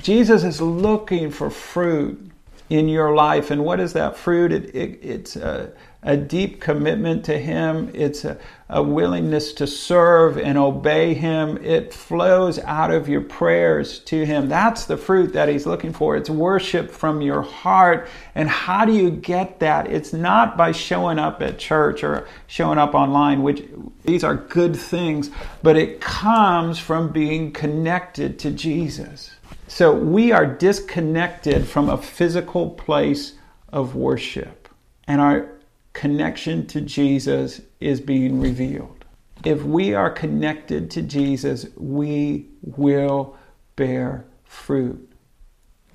Jesus 0.00 0.42
is 0.42 0.62
looking 0.62 1.30
for 1.30 1.50
fruit 1.50 2.29
in 2.70 2.88
your 2.88 3.14
life. 3.14 3.50
And 3.50 3.64
what 3.64 3.80
is 3.80 3.92
that 3.94 4.16
fruit? 4.16 4.52
It, 4.52 4.74
it, 4.76 5.00
it's 5.02 5.34
a, 5.34 5.72
a, 6.04 6.16
deep 6.16 6.60
commitment 6.60 7.24
to 7.24 7.36
Him, 7.36 7.90
it's 7.92 8.24
a, 8.24 8.38
a, 8.68 8.80
willingness 8.80 9.52
to 9.54 9.66
serve 9.66 10.38
and 10.38 10.56
obey 10.56 11.14
Him. 11.14 11.58
It 11.64 11.92
flows 11.92 12.60
out 12.60 12.92
of 12.92 13.08
your 13.08 13.22
prayers 13.22 13.98
to 14.04 14.24
Him. 14.24 14.48
That's 14.48 14.84
the 14.84 14.96
fruit 14.96 15.32
that 15.32 15.48
He's 15.48 15.66
looking 15.66 15.92
for. 15.92 16.16
It's 16.16 16.30
worship 16.30 16.92
from 16.92 17.20
your 17.20 17.42
heart. 17.42 18.08
And 18.36 18.48
how 18.48 18.84
do 18.84 18.92
you 18.92 19.10
get 19.10 19.58
that? 19.58 19.88
It's 19.88 20.12
not 20.12 20.56
by 20.56 20.70
showing 20.70 21.18
up 21.18 21.42
at 21.42 21.58
church 21.58 22.04
or 22.04 22.28
showing 22.46 22.78
up 22.78 22.94
online, 22.94 23.42
which 23.42 23.64
these 24.04 24.22
are 24.22 24.36
good 24.36 24.76
things, 24.76 25.28
but 25.60 25.76
it 25.76 26.00
comes 26.00 26.78
from 26.78 27.10
being 27.10 27.50
connected 27.50 28.38
to 28.38 28.52
Jesus. 28.52 29.32
So 29.70 29.94
we 29.94 30.32
are 30.32 30.44
disconnected 30.44 31.64
from 31.64 31.88
a 31.88 31.96
physical 31.96 32.70
place 32.70 33.34
of 33.72 33.94
worship, 33.94 34.68
and 35.06 35.20
our 35.20 35.48
connection 35.92 36.66
to 36.66 36.80
Jesus 36.80 37.60
is 37.78 38.00
being 38.00 38.40
revealed. 38.40 39.04
If 39.44 39.62
we 39.62 39.94
are 39.94 40.10
connected 40.10 40.90
to 40.90 41.02
Jesus, 41.02 41.66
we 41.76 42.48
will 42.62 43.38
bear 43.76 44.24
fruit 44.44 45.08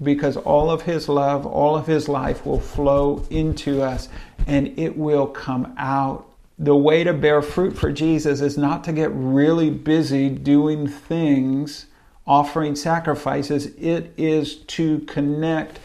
because 0.01 0.37
all 0.37 0.71
of 0.71 0.83
his 0.83 1.09
love, 1.09 1.45
all 1.45 1.75
of 1.75 1.85
his 1.85 2.07
life 2.07 2.45
will 2.45 2.61
flow 2.61 3.25
into 3.29 3.81
us 3.81 4.07
and 4.47 4.79
it 4.79 4.97
will 4.97 5.27
come 5.27 5.75
out. 5.77 6.25
The 6.57 6.77
way 6.77 7.03
to 7.03 7.13
bear 7.13 7.41
fruit 7.41 7.77
for 7.77 7.91
Jesus 7.91 8.39
is 8.39 8.57
not 8.57 8.85
to 8.85 8.93
get 8.93 9.11
really 9.11 9.69
busy 9.69 10.29
doing 10.29 10.87
things 10.87 11.87
offering 12.27 12.75
sacrifices, 12.75 13.67
it 13.77 14.13
is 14.17 14.55
to 14.55 14.99
connect 15.01 15.79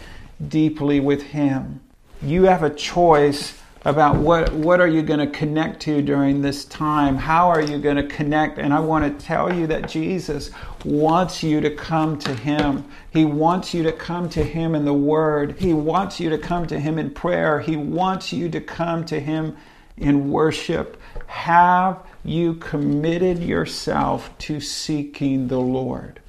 deeply 0.48 1.00
with 1.00 1.22
Him. 1.22 1.80
You 2.22 2.44
have 2.44 2.62
a 2.62 2.70
choice 2.70 3.58
about 3.84 4.16
what, 4.16 4.52
what 4.52 4.80
are 4.80 4.86
you 4.86 5.02
going 5.02 5.20
to 5.20 5.38
connect 5.38 5.80
to 5.80 6.02
during 6.02 6.42
this 6.42 6.66
time? 6.66 7.16
How 7.16 7.48
are 7.48 7.62
you 7.62 7.78
going 7.78 7.96
to 7.96 8.06
connect? 8.06 8.58
And 8.58 8.74
I 8.74 8.80
want 8.80 9.18
to 9.18 9.24
tell 9.24 9.54
you 9.54 9.66
that 9.68 9.88
Jesus 9.88 10.50
wants 10.84 11.42
you 11.42 11.60
to 11.62 11.70
come 11.70 12.18
to 12.18 12.34
Him. 12.34 12.84
He 13.10 13.24
wants 13.24 13.72
you 13.72 13.82
to 13.84 13.92
come 13.92 14.28
to 14.30 14.42
Him 14.42 14.74
in 14.74 14.84
the 14.84 14.94
Word. 14.94 15.56
He 15.58 15.72
wants 15.72 16.20
you 16.20 16.28
to 16.30 16.38
come 16.38 16.66
to 16.66 16.78
Him 16.78 16.98
in 16.98 17.10
prayer. 17.10 17.60
He 17.60 17.76
wants 17.76 18.32
you 18.32 18.50
to 18.50 18.60
come 18.60 19.04
to 19.06 19.18
Him 19.18 19.56
in 19.96 20.30
worship. 20.30 21.00
Have 21.26 22.04
you 22.22 22.54
committed 22.54 23.38
yourself 23.38 24.36
to 24.38 24.60
seeking 24.60 25.48
the 25.48 25.60
Lord? 25.60 26.19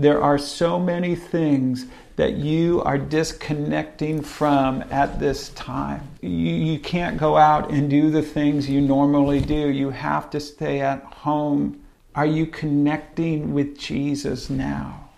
There 0.00 0.22
are 0.22 0.38
so 0.38 0.78
many 0.78 1.14
things 1.14 1.84
that 2.16 2.32
you 2.32 2.80
are 2.84 2.96
disconnecting 2.96 4.22
from 4.22 4.82
at 4.90 5.20
this 5.20 5.50
time. 5.50 6.08
You, 6.22 6.30
you 6.30 6.78
can't 6.78 7.18
go 7.18 7.36
out 7.36 7.70
and 7.70 7.90
do 7.90 8.10
the 8.10 8.22
things 8.22 8.66
you 8.66 8.80
normally 8.80 9.42
do. 9.42 9.68
You 9.68 9.90
have 9.90 10.30
to 10.30 10.40
stay 10.40 10.80
at 10.80 11.02
home. 11.02 11.82
Are 12.14 12.24
you 12.24 12.46
connecting 12.46 13.52
with 13.52 13.78
Jesus 13.78 14.48
now? 14.48 15.10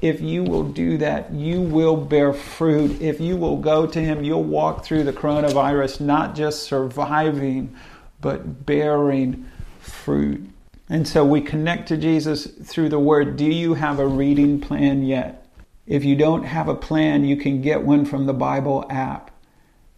If 0.00 0.20
you 0.20 0.44
will 0.44 0.62
do 0.62 0.96
that, 0.98 1.32
you 1.32 1.60
will 1.60 1.96
bear 1.96 2.32
fruit. 2.32 3.02
If 3.02 3.20
you 3.20 3.36
will 3.36 3.56
go 3.56 3.84
to 3.84 4.00
Him, 4.00 4.22
you'll 4.22 4.44
walk 4.44 4.84
through 4.84 5.02
the 5.02 5.12
coronavirus 5.12 6.00
not 6.00 6.36
just 6.36 6.62
surviving, 6.62 7.74
but 8.20 8.64
bearing 8.64 9.50
fruit. 9.80 10.48
And 10.88 11.06
so 11.06 11.24
we 11.24 11.40
connect 11.40 11.88
to 11.88 11.96
Jesus 11.96 12.46
through 12.46 12.88
the 12.88 12.98
Word. 12.98 13.36
Do 13.36 13.44
you 13.44 13.74
have 13.74 13.98
a 13.98 14.06
reading 14.06 14.60
plan 14.60 15.04
yet? 15.04 15.46
If 15.86 16.04
you 16.04 16.16
don't 16.16 16.44
have 16.44 16.68
a 16.68 16.74
plan, 16.74 17.24
you 17.24 17.36
can 17.36 17.60
get 17.60 17.82
one 17.82 18.04
from 18.04 18.26
the 18.26 18.34
Bible 18.34 18.86
app. 18.88 19.30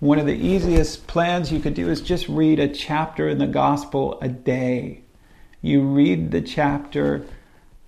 One 0.00 0.18
of 0.18 0.26
the 0.26 0.34
easiest 0.34 1.06
plans 1.06 1.52
you 1.52 1.60
could 1.60 1.74
do 1.74 1.88
is 1.88 2.00
just 2.00 2.28
read 2.28 2.58
a 2.58 2.68
chapter 2.68 3.28
in 3.28 3.38
the 3.38 3.46
Gospel 3.46 4.18
a 4.20 4.28
day. 4.28 5.02
You 5.62 5.82
read 5.82 6.30
the 6.30 6.40
chapter, 6.40 7.26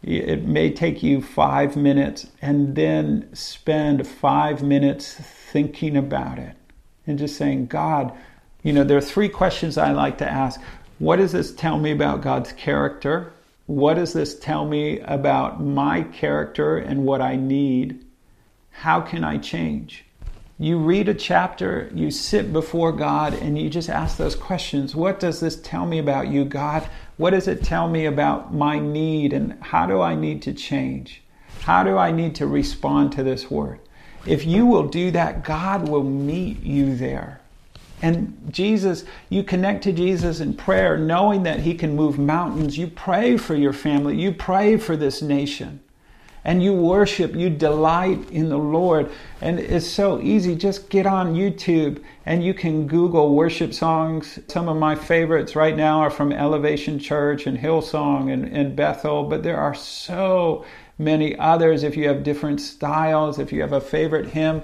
it 0.02 0.44
may 0.44 0.70
take 0.70 1.02
you 1.02 1.22
five 1.22 1.74
minutes, 1.74 2.26
and 2.42 2.74
then 2.76 3.30
spend 3.34 4.06
five 4.06 4.62
minutes 4.62 5.14
thinking 5.14 5.96
about 5.96 6.38
it 6.38 6.54
and 7.06 7.18
just 7.18 7.36
saying, 7.36 7.66
God, 7.66 8.12
you 8.62 8.72
know, 8.72 8.84
there 8.84 8.98
are 8.98 9.00
three 9.00 9.28
questions 9.28 9.78
I 9.78 9.92
like 9.92 10.18
to 10.18 10.30
ask. 10.30 10.61
What 11.03 11.16
does 11.16 11.32
this 11.32 11.53
tell 11.53 11.80
me 11.80 11.90
about 11.90 12.20
God's 12.20 12.53
character? 12.53 13.32
What 13.66 13.94
does 13.94 14.12
this 14.12 14.38
tell 14.38 14.64
me 14.64 15.00
about 15.00 15.61
my 15.61 16.03
character 16.03 16.78
and 16.78 17.05
what 17.05 17.20
I 17.20 17.34
need? 17.34 18.05
How 18.70 19.00
can 19.00 19.24
I 19.24 19.38
change? 19.38 20.05
You 20.61 20.78
read 20.78 21.09
a 21.09 21.14
chapter, 21.14 21.90
you 21.92 22.12
sit 22.12 22.53
before 22.53 22.92
God, 22.92 23.34
and 23.34 23.59
you 23.59 23.68
just 23.68 23.90
ask 23.90 24.16
those 24.16 24.36
questions. 24.36 24.94
What 24.94 25.18
does 25.18 25.40
this 25.40 25.61
tell 25.61 25.86
me 25.86 25.98
about 25.98 26.28
you, 26.28 26.44
God? 26.44 26.88
What 27.16 27.30
does 27.30 27.48
it 27.48 27.64
tell 27.64 27.88
me 27.88 28.07
about 28.07 28.55
my 28.55 28.78
need, 28.78 29.32
and 29.32 29.61
how 29.61 29.86
do 29.86 30.00
I 30.00 30.14
need 30.14 30.40
to 30.42 30.53
change? 30.53 31.20
How 31.62 31.82
do 31.82 31.98
I 31.98 32.12
need 32.12 32.36
to 32.36 32.46
respond 32.46 33.11
to 33.14 33.24
this 33.24 33.50
word? 33.50 33.80
If 34.24 34.46
you 34.46 34.66
will 34.66 34.86
do 34.86 35.11
that, 35.11 35.42
God 35.42 35.88
will 35.88 36.05
meet 36.05 36.62
you 36.62 36.94
there. 36.94 37.41
And 38.03 38.36
Jesus, 38.50 39.05
you 39.30 39.44
connect 39.44 39.84
to 39.84 39.92
Jesus 39.92 40.40
in 40.40 40.55
prayer, 40.55 40.98
knowing 40.98 41.44
that 41.44 41.61
He 41.61 41.74
can 41.74 41.96
move 41.96 42.18
mountains. 42.18 42.76
You 42.76 42.88
pray 42.88 43.36
for 43.36 43.55
your 43.55 43.72
family, 43.72 44.20
you 44.20 44.32
pray 44.32 44.76
for 44.76 44.96
this 44.96 45.22
nation 45.22 45.80
and 46.44 46.62
you 46.62 46.72
worship, 46.74 47.34
you 47.34 47.48
delight 47.48 48.30
in 48.30 48.48
the 48.48 48.59
Lord. 48.59 49.11
And 49.40 49.61
it's 49.61 49.86
so 49.86 50.20
easy. 50.20 50.57
Just 50.57 50.90
get 50.90 51.07
on 51.07 51.34
YouTube 51.34 52.03
and 52.26 52.44
you 52.44 52.53
can 52.53 52.88
Google 52.88 53.34
worship 53.34 53.72
songs. 53.72 54.40
Some 54.48 54.68
of 54.68 54.76
my 54.76 54.94
favorites 54.94 55.55
right 55.55 55.76
now 55.76 56.00
are 56.00 56.11
from 56.11 56.32
Elevation 56.32 56.98
Church 56.98 57.46
and 57.46 57.57
Hillsong 57.57 58.32
and, 58.32 58.44
and 58.44 58.74
Bethel, 58.74 59.24
but 59.24 59.42
there 59.42 59.59
are 59.59 59.74
so 59.74 60.64
many 60.98 61.38
others. 61.38 61.84
If 61.84 61.96
you 61.96 62.09
have 62.09 62.24
different 62.24 62.61
styles, 62.61 63.38
if 63.38 63.53
you 63.53 63.61
have 63.61 63.72
a 63.72 63.80
favorite 63.80 64.28
hymn, 64.28 64.62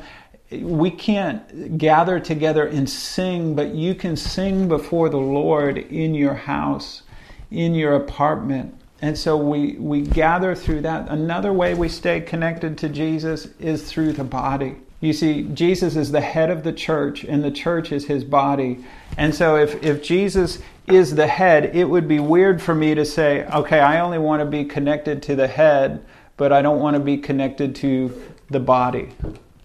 we 0.50 0.90
can't 0.90 1.78
gather 1.78 2.18
together 2.20 2.66
and 2.66 2.88
sing, 2.88 3.54
but 3.54 3.74
you 3.74 3.94
can 3.94 4.16
sing 4.16 4.68
before 4.68 5.08
the 5.08 5.18
Lord 5.18 5.78
in 5.78 6.14
your 6.14 6.34
house, 6.34 7.02
in 7.50 7.74
your 7.74 7.94
apartment 7.94 8.78
and 9.00 9.16
so 9.16 9.36
we, 9.36 9.76
we 9.78 10.02
gather 10.02 10.54
through 10.54 10.82
that. 10.82 11.08
Another 11.08 11.52
way 11.52 11.74
we 11.74 11.88
stay 11.88 12.20
connected 12.20 12.76
to 12.78 12.88
Jesus 12.88 13.48
is 13.60 13.88
through 13.88 14.12
the 14.12 14.24
body. 14.24 14.76
You 15.00 15.12
see, 15.12 15.44
Jesus 15.54 15.94
is 15.94 16.10
the 16.10 16.20
head 16.20 16.50
of 16.50 16.64
the 16.64 16.72
church, 16.72 17.22
and 17.22 17.44
the 17.44 17.52
church 17.52 17.92
is 17.92 18.06
his 18.06 18.24
body. 18.24 18.84
And 19.16 19.32
so, 19.32 19.56
if, 19.56 19.80
if 19.84 20.02
Jesus 20.02 20.58
is 20.88 21.14
the 21.14 21.28
head, 21.28 21.76
it 21.76 21.84
would 21.84 22.08
be 22.08 22.18
weird 22.18 22.60
for 22.60 22.74
me 22.74 22.96
to 22.96 23.04
say, 23.04 23.46
okay, 23.46 23.78
I 23.78 24.00
only 24.00 24.18
want 24.18 24.40
to 24.40 24.46
be 24.46 24.64
connected 24.64 25.22
to 25.24 25.36
the 25.36 25.46
head, 25.46 26.04
but 26.36 26.52
I 26.52 26.62
don't 26.62 26.80
want 26.80 26.94
to 26.94 27.00
be 27.00 27.18
connected 27.18 27.76
to 27.76 28.20
the 28.50 28.58
body. 28.58 29.10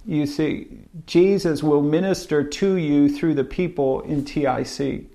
You 0.06 0.26
see, 0.26 0.68
Jesus 1.06 1.64
will 1.64 1.82
minister 1.82 2.44
to 2.44 2.76
you 2.76 3.10
through 3.10 3.36
the 3.36 3.44
people 3.44 4.02
in 4.02 4.26
TIC 4.26 5.10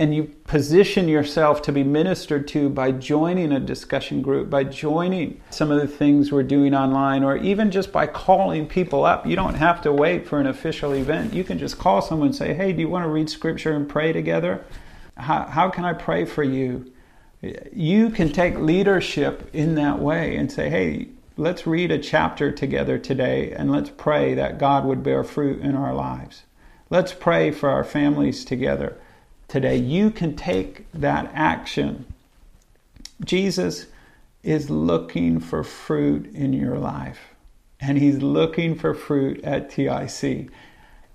and 0.00 0.14
you 0.14 0.24
position 0.44 1.08
yourself 1.08 1.60
to 1.60 1.70
be 1.70 1.84
ministered 1.84 2.48
to 2.48 2.70
by 2.70 2.90
joining 2.90 3.52
a 3.52 3.60
discussion 3.60 4.22
group, 4.22 4.48
by 4.48 4.64
joining 4.64 5.38
some 5.50 5.70
of 5.70 5.78
the 5.78 5.86
things 5.86 6.32
we're 6.32 6.42
doing 6.42 6.74
online, 6.74 7.22
or 7.22 7.36
even 7.36 7.70
just 7.70 7.92
by 7.92 8.06
calling 8.06 8.66
people 8.66 9.04
up. 9.04 9.26
You 9.26 9.36
don't 9.36 9.56
have 9.56 9.82
to 9.82 9.92
wait 9.92 10.26
for 10.26 10.40
an 10.40 10.46
official 10.46 10.94
event. 10.94 11.34
You 11.34 11.44
can 11.44 11.58
just 11.58 11.76
call 11.76 12.00
someone 12.00 12.28
and 12.28 12.34
say, 12.34 12.54
Hey, 12.54 12.72
do 12.72 12.80
you 12.80 12.88
want 12.88 13.04
to 13.04 13.10
read 13.10 13.28
scripture 13.28 13.72
and 13.72 13.86
pray 13.86 14.10
together? 14.10 14.64
How, 15.18 15.44
how 15.44 15.68
can 15.68 15.84
I 15.84 15.92
pray 15.92 16.24
for 16.24 16.44
you? 16.44 16.90
You 17.70 18.08
can 18.08 18.32
take 18.32 18.56
leadership 18.56 19.50
in 19.52 19.74
that 19.74 19.98
way 19.98 20.36
and 20.36 20.50
say, 20.50 20.70
Hey, 20.70 21.08
let's 21.36 21.66
read 21.66 21.90
a 21.90 21.98
chapter 21.98 22.50
together 22.52 22.98
today 22.98 23.52
and 23.52 23.70
let's 23.70 23.90
pray 23.90 24.34
that 24.34 24.58
God 24.58 24.84
would 24.84 25.02
bear 25.02 25.24
fruit 25.24 25.60
in 25.60 25.74
our 25.74 25.94
lives. 25.94 26.42
Let's 26.90 27.12
pray 27.12 27.50
for 27.50 27.70
our 27.70 27.84
families 27.84 28.44
together 28.44 28.96
today. 29.48 29.76
You 29.76 30.10
can 30.10 30.36
take 30.36 30.90
that 30.92 31.30
action. 31.34 32.04
Jesus 33.24 33.86
is 34.42 34.70
looking 34.70 35.40
for 35.40 35.62
fruit 35.62 36.32
in 36.34 36.52
your 36.52 36.78
life, 36.78 37.20
and 37.78 37.98
He's 37.98 38.22
looking 38.22 38.74
for 38.74 38.94
fruit 38.94 39.44
at 39.44 39.70
TIC. 39.70 40.48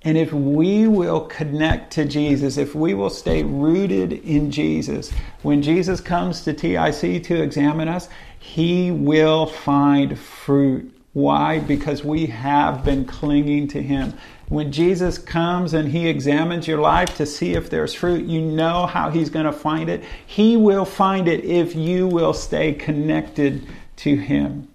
And 0.04 0.20
if 0.20 0.32
we 0.32 0.88
will 0.88 1.22
connect 1.22 1.94
to 1.94 2.06
Jesus, 2.06 2.58
if 2.58 2.76
we 2.76 2.94
will 2.94 3.10
stay 3.10 3.42
rooted 3.42 4.14
in 4.14 4.52
Jesus, 4.52 5.12
when 5.42 5.64
Jesus 5.64 6.00
comes 6.00 6.42
to 6.44 6.54
TIC 6.54 7.24
to 7.24 7.42
examine 7.42 7.88
us, 7.88 8.08
He 8.46 8.92
will 8.92 9.48
find 9.48 10.18
fruit. 10.18 10.92
Why? 11.14 11.60
Because 11.60 12.04
we 12.04 12.28
have 12.28 12.86
been 12.86 13.06
clinging 13.06 13.68
to 13.70 13.82
Him. 13.82 14.14
When 14.48 14.72
Jesus 14.72 15.18
comes 15.18 15.74
and 15.74 15.90
he 15.90 16.08
examines 16.08 16.68
your 16.68 16.80
life 16.80 17.16
to 17.18 17.26
see 17.26 17.54
if 17.54 17.70
there's 17.70 17.96
fruit, 17.96 18.26
you 18.26 18.42
know 18.42 18.86
how 18.86 19.10
he's 19.10 19.32
going 19.32 19.48
to 19.48 19.52
find 19.52 19.90
it. 19.90 20.04
He 20.26 20.56
will 20.56 20.86
find 20.86 21.28
it 21.28 21.44
if 21.44 21.76
you 21.76 22.08
will 22.08 22.34
stay 22.34 22.74
connected 22.74 23.66
to 23.98 24.16
him. 24.16 24.68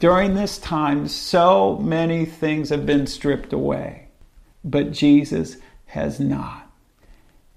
During 0.00 0.34
this 0.34 0.58
time, 0.58 1.08
so 1.08 1.78
many 1.78 2.26
things 2.26 2.68
have 2.68 2.84
been 2.84 3.06
stripped 3.06 3.54
away, 3.54 4.08
but 4.62 4.92
Jesus 4.92 5.56
has 5.86 6.20
not. 6.20 6.70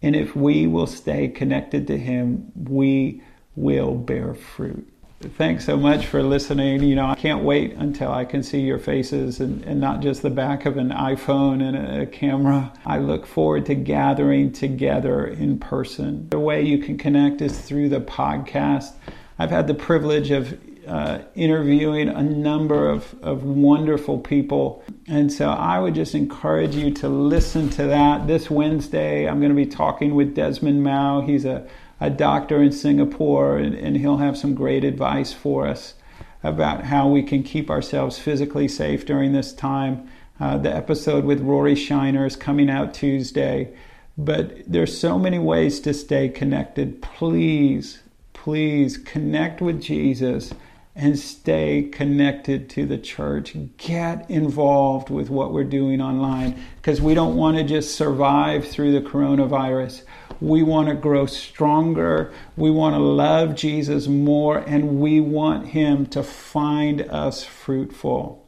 And 0.01 0.15
if 0.15 0.33
we 0.33 0.65
will 0.65 0.87
stay 0.87 1.27
connected 1.27 1.87
to 1.87 1.97
him, 1.97 2.53
we 2.55 3.21
will 3.57 3.95
bear 3.95 4.33
fruit. 4.33 4.87
Thanks 5.21 5.65
so 5.65 5.75
much 5.75 6.05
for 6.05 6.23
listening. 6.23 6.81
You 6.81 6.95
know, 6.95 7.05
I 7.05 7.15
can't 7.15 7.43
wait 7.43 7.73
until 7.73 8.09
I 8.09 8.23
can 8.23 8.41
see 8.41 8.61
your 8.61 8.79
faces 8.79 9.41
and, 9.41 9.61
and 9.65 9.77
not 9.77 9.99
just 9.99 10.21
the 10.21 10.29
back 10.29 10.65
of 10.65 10.77
an 10.77 10.91
iPhone 10.91 11.61
and 11.61 11.75
a, 11.75 12.01
a 12.03 12.05
camera. 12.05 12.71
I 12.85 12.99
look 12.99 13.25
forward 13.25 13.65
to 13.65 13.75
gathering 13.75 14.53
together 14.53 15.27
in 15.27 15.59
person. 15.59 16.29
The 16.29 16.39
way 16.39 16.61
you 16.61 16.77
can 16.77 16.97
connect 16.97 17.41
is 17.41 17.59
through 17.59 17.89
the 17.89 17.99
podcast. 17.99 18.93
I've 19.37 19.51
had 19.51 19.67
the 19.67 19.73
privilege 19.73 20.31
of 20.31 20.57
uh, 20.87 21.19
interviewing 21.35 22.07
a 22.07 22.23
number 22.23 22.89
of, 22.89 23.13
of 23.21 23.43
wonderful 23.43 24.19
people. 24.19 24.85
And 25.09 25.33
so 25.33 25.49
I 25.49 25.79
would 25.79 25.95
just 25.95 26.15
encourage 26.15 26.75
you 26.75 26.91
to 26.93 27.09
listen 27.09 27.69
to 27.71 27.87
that. 27.87 28.25
This 28.25 28.49
Wednesday, 28.49 29.27
I'm 29.27 29.39
going 29.39 29.51
to 29.51 29.55
be 29.55 29.65
talking 29.65 30.15
with 30.15 30.33
Desmond 30.33 30.81
Mao. 30.81 31.19
He's 31.19 31.43
a 31.43 31.67
a 31.99 32.09
doctor 32.09 32.61
in 32.61 32.71
Singapore, 32.71 33.57
and, 33.57 33.75
and 33.75 33.97
he'll 33.97 34.17
have 34.17 34.37
some 34.37 34.55
great 34.55 34.83
advice 34.83 35.33
for 35.33 35.67
us 35.67 35.95
about 36.43 36.85
how 36.85 37.07
we 37.07 37.21
can 37.21 37.43
keep 37.43 37.69
ourselves 37.69 38.17
physically 38.17 38.67
safe 38.67 39.05
during 39.05 39.33
this 39.33 39.53
time. 39.53 40.09
Uh, 40.39 40.57
the 40.57 40.73
episode 40.73 41.25
with 41.25 41.41
Rory 41.41 41.75
Shiner 41.75 42.25
is 42.25 42.35
coming 42.35 42.69
out 42.69 42.93
Tuesday. 42.93 43.73
But 44.19 44.63
there's 44.67 44.97
so 44.97 45.17
many 45.17 45.39
ways 45.39 45.79
to 45.81 45.93
stay 45.93 46.27
connected. 46.27 47.01
Please, 47.01 48.03
please 48.33 48.97
connect 48.97 49.61
with 49.61 49.81
Jesus 49.81 50.53
and 50.93 51.17
stay 51.17 51.83
connected 51.83 52.69
to 52.71 52.85
the 52.85 52.97
church. 52.97 53.55
Get 53.77 54.29
involved 54.29 55.09
with 55.09 55.29
what 55.29 55.53
we're 55.53 55.63
doing 55.63 56.01
online 56.01 56.61
because 56.75 56.99
we 56.99 57.13
don't 57.13 57.37
want 57.37 57.57
to 57.57 57.63
just 57.63 57.95
survive 57.95 58.67
through 58.67 58.91
the 58.91 59.09
coronavirus. 59.09 60.03
We 60.41 60.63
want 60.63 60.87
to 60.87 60.95
grow 60.95 61.25
stronger. 61.25 62.31
We 62.55 62.71
want 62.71 62.95
to 62.95 62.99
love 62.99 63.55
Jesus 63.55 64.07
more, 64.07 64.59
and 64.59 64.99
we 64.99 65.19
want 65.19 65.67
Him 65.67 66.05
to 66.07 66.23
find 66.23 67.01
us 67.01 67.43
fruitful. 67.43 68.47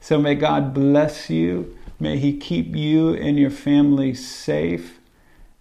So 0.00 0.18
may 0.18 0.34
God 0.34 0.72
bless 0.72 1.28
you. 1.28 1.76
May 2.00 2.18
He 2.18 2.38
keep 2.38 2.74
you 2.74 3.14
and 3.14 3.38
your 3.38 3.50
family 3.50 4.14
safe. 4.14 4.98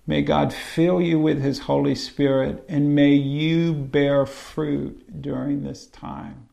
May 0.07 0.21
God 0.21 0.53
fill 0.53 1.01
you 1.01 1.19
with 1.19 1.41
His 1.41 1.59
Holy 1.59 1.95
Spirit, 1.95 2.63
and 2.69 2.95
may 2.95 3.13
you 3.13 3.73
bear 3.73 4.26
fruit 4.26 5.21
during 5.21 5.63
this 5.63 5.88
time. 5.88 6.47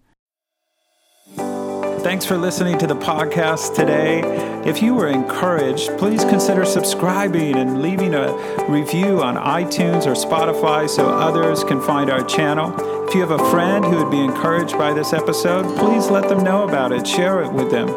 Thanks 2.03 2.27
for 2.27 2.37
listening 2.37 2.79
to 2.79 2.87
the 2.89 2.97
podcast 2.97 3.77
today. 3.77 4.23
If 4.69 4.83
you 4.83 4.93
were 4.93 5.07
encouraged, 5.07 5.97
please 5.99 6.25
consider 6.25 6.65
subscribing 6.65 7.57
and 7.57 7.81
leaving 7.81 8.13
a 8.13 8.35
review 8.69 9.23
on 9.23 9.37
iTunes 9.37 10.05
or 10.05 10.15
Spotify 10.15 10.89
so 10.89 11.09
others 11.09 11.63
can 11.63 11.81
find 11.81 12.11
our 12.11 12.25
channel. 12.25 12.75
If 13.07 13.15
you 13.15 13.21
have 13.21 13.31
a 13.31 13.39
friend 13.51 13.85
who 13.85 13.99
would 14.03 14.11
be 14.11 14.19
encouraged 14.19 14.77
by 14.77 14.93
this 14.93 15.13
episode, 15.13 15.79
please 15.79 16.11
let 16.11 16.29
them 16.29 16.43
know 16.43 16.67
about 16.69 16.91
it. 16.91 17.07
Share 17.07 17.41
it 17.41 17.53
with 17.53 17.71
them. 17.71 17.89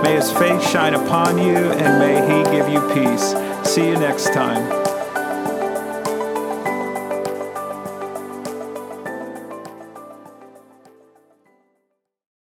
may 0.03 0.17
His 0.17 0.33
face 0.33 0.69
shine 0.71 0.95
upon 0.95 1.39
you, 1.39 1.55
and 1.55 1.99
may 1.99 2.17
He 2.27 2.57
give 2.57 2.69
you 2.69 2.81
peace. 2.93 3.35
See 3.71 3.87
you 3.87 3.95
next 3.95 4.33
time. 4.33 4.90